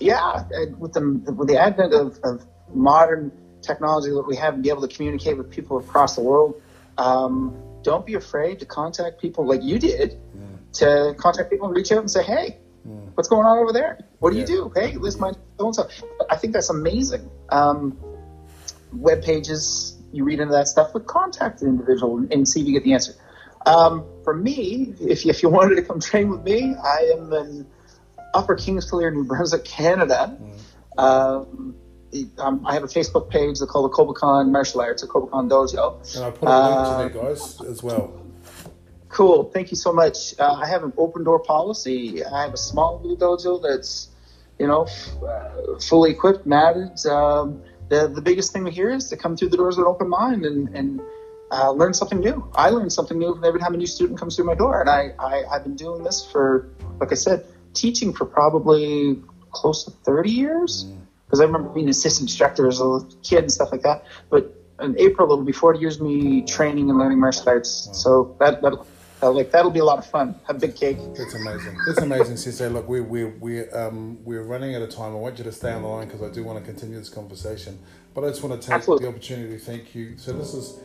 [0.00, 0.44] yeah,
[0.78, 1.00] with the
[1.32, 3.32] with the advent of, of modern
[3.62, 6.60] technology that we have and be able to communicate with people across the world,
[6.98, 10.20] um, don't be afraid to contact people like you did,
[10.74, 13.10] to contact people and reach out and say, hey, Mm.
[13.14, 13.98] What's going on over there?
[14.18, 14.42] What do yeah.
[14.42, 14.72] you do?
[14.74, 15.88] Hey, list my so and so.
[16.30, 17.30] I think that's amazing.
[17.48, 17.98] Um,
[18.92, 22.72] web pages, you read into that stuff, but contact the individual and see if you
[22.72, 23.14] get the answer.
[23.66, 27.32] Um, for me, if you, if you wanted to come train with me, I am
[27.32, 27.66] in
[28.34, 30.38] Upper Kingsclear, New Brunswick, Canada.
[30.40, 31.00] Mm.
[31.00, 31.74] Um,
[32.38, 36.16] um, I have a Facebook page called the Kobukan Martial Arts, a Kobukan Dojo.
[36.16, 38.27] And I'll put a link to that, uh, guys, as well.
[39.08, 39.44] Cool.
[39.44, 40.34] Thank you so much.
[40.38, 42.24] Uh, I have an open door policy.
[42.24, 44.08] I have a small little dojo that's,
[44.58, 47.04] you know, f- uh, fully equipped, matted.
[47.06, 50.08] Um, the, the biggest thing here is to come through the doors with an open
[50.08, 51.00] mind and, and
[51.50, 52.50] uh, learn something new.
[52.54, 54.80] I learn something new every time a new student comes through my door.
[54.80, 56.66] And I, I, I've been doing this for,
[57.00, 57.42] like I said,
[57.72, 59.18] teaching for probably
[59.52, 60.86] close to 30 years.
[61.24, 61.42] Because mm.
[61.42, 64.02] I remember being an assistant instructor as a kid and stuff like that.
[64.28, 67.88] But in April, it'll be 40 years me training and learning martial arts.
[67.92, 68.74] So that, that
[69.22, 70.34] uh, like that'll be a lot of fun.
[70.46, 70.98] Have big cake.
[71.16, 71.76] That's amazing.
[71.86, 72.68] That's amazing, Sensei.
[72.68, 75.12] Look, we're we're we're um we're running out of time.
[75.12, 77.08] I want you to stay on the line because I do want to continue this
[77.08, 77.78] conversation.
[78.14, 79.06] But I just want to take Absolutely.
[79.06, 80.16] the opportunity to thank you.
[80.18, 80.80] So this is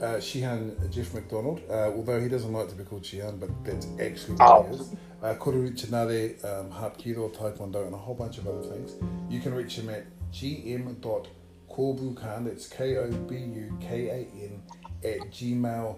[0.00, 3.86] uh, Shihan Geoff MacDonald, uh, although he doesn't like to be called Shihan, but that's
[4.00, 4.64] actually what oh.
[4.64, 4.92] he is.
[5.22, 8.92] Uh, Koryu Uchinadi, um, Hapkido, Taekwondo, and a whole bunch of other things.
[9.30, 14.62] You can reach him at gm.kobukan, that's K O B U K A N,
[15.02, 15.96] at gmail.com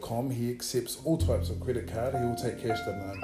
[0.00, 0.30] com.
[0.30, 2.14] He accepts all types of credit card.
[2.14, 3.20] He will take cash, doesn't I'm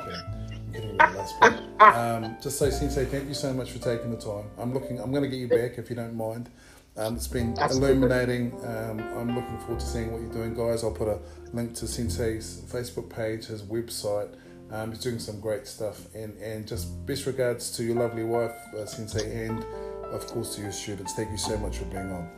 [0.72, 0.98] kidding.
[0.98, 4.50] I'm kidding Um, just say, Sensei, thank you so much for taking the time.
[4.58, 5.00] I'm looking.
[5.00, 6.50] I'm going to get you back if you don't mind.
[6.96, 7.90] Um, it's been Absolutely.
[7.90, 8.52] illuminating.
[8.64, 10.82] Um, I'm looking forward to seeing what you're doing, guys.
[10.82, 11.20] I'll put a
[11.52, 14.34] link to Sensei's Facebook page, his website.
[14.70, 18.56] Um, he's doing some great stuff, and and just best regards to your lovely wife,
[18.76, 19.64] uh, Sensei, and
[20.12, 21.14] of course to your students.
[21.14, 22.37] Thank you so much for being on.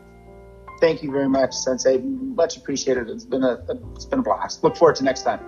[0.80, 1.98] Thank you very much, Sensei.
[1.98, 3.10] Much appreciated.
[3.10, 3.58] It's been a,
[3.94, 4.64] it's been a blast.
[4.64, 5.40] Look forward to next time.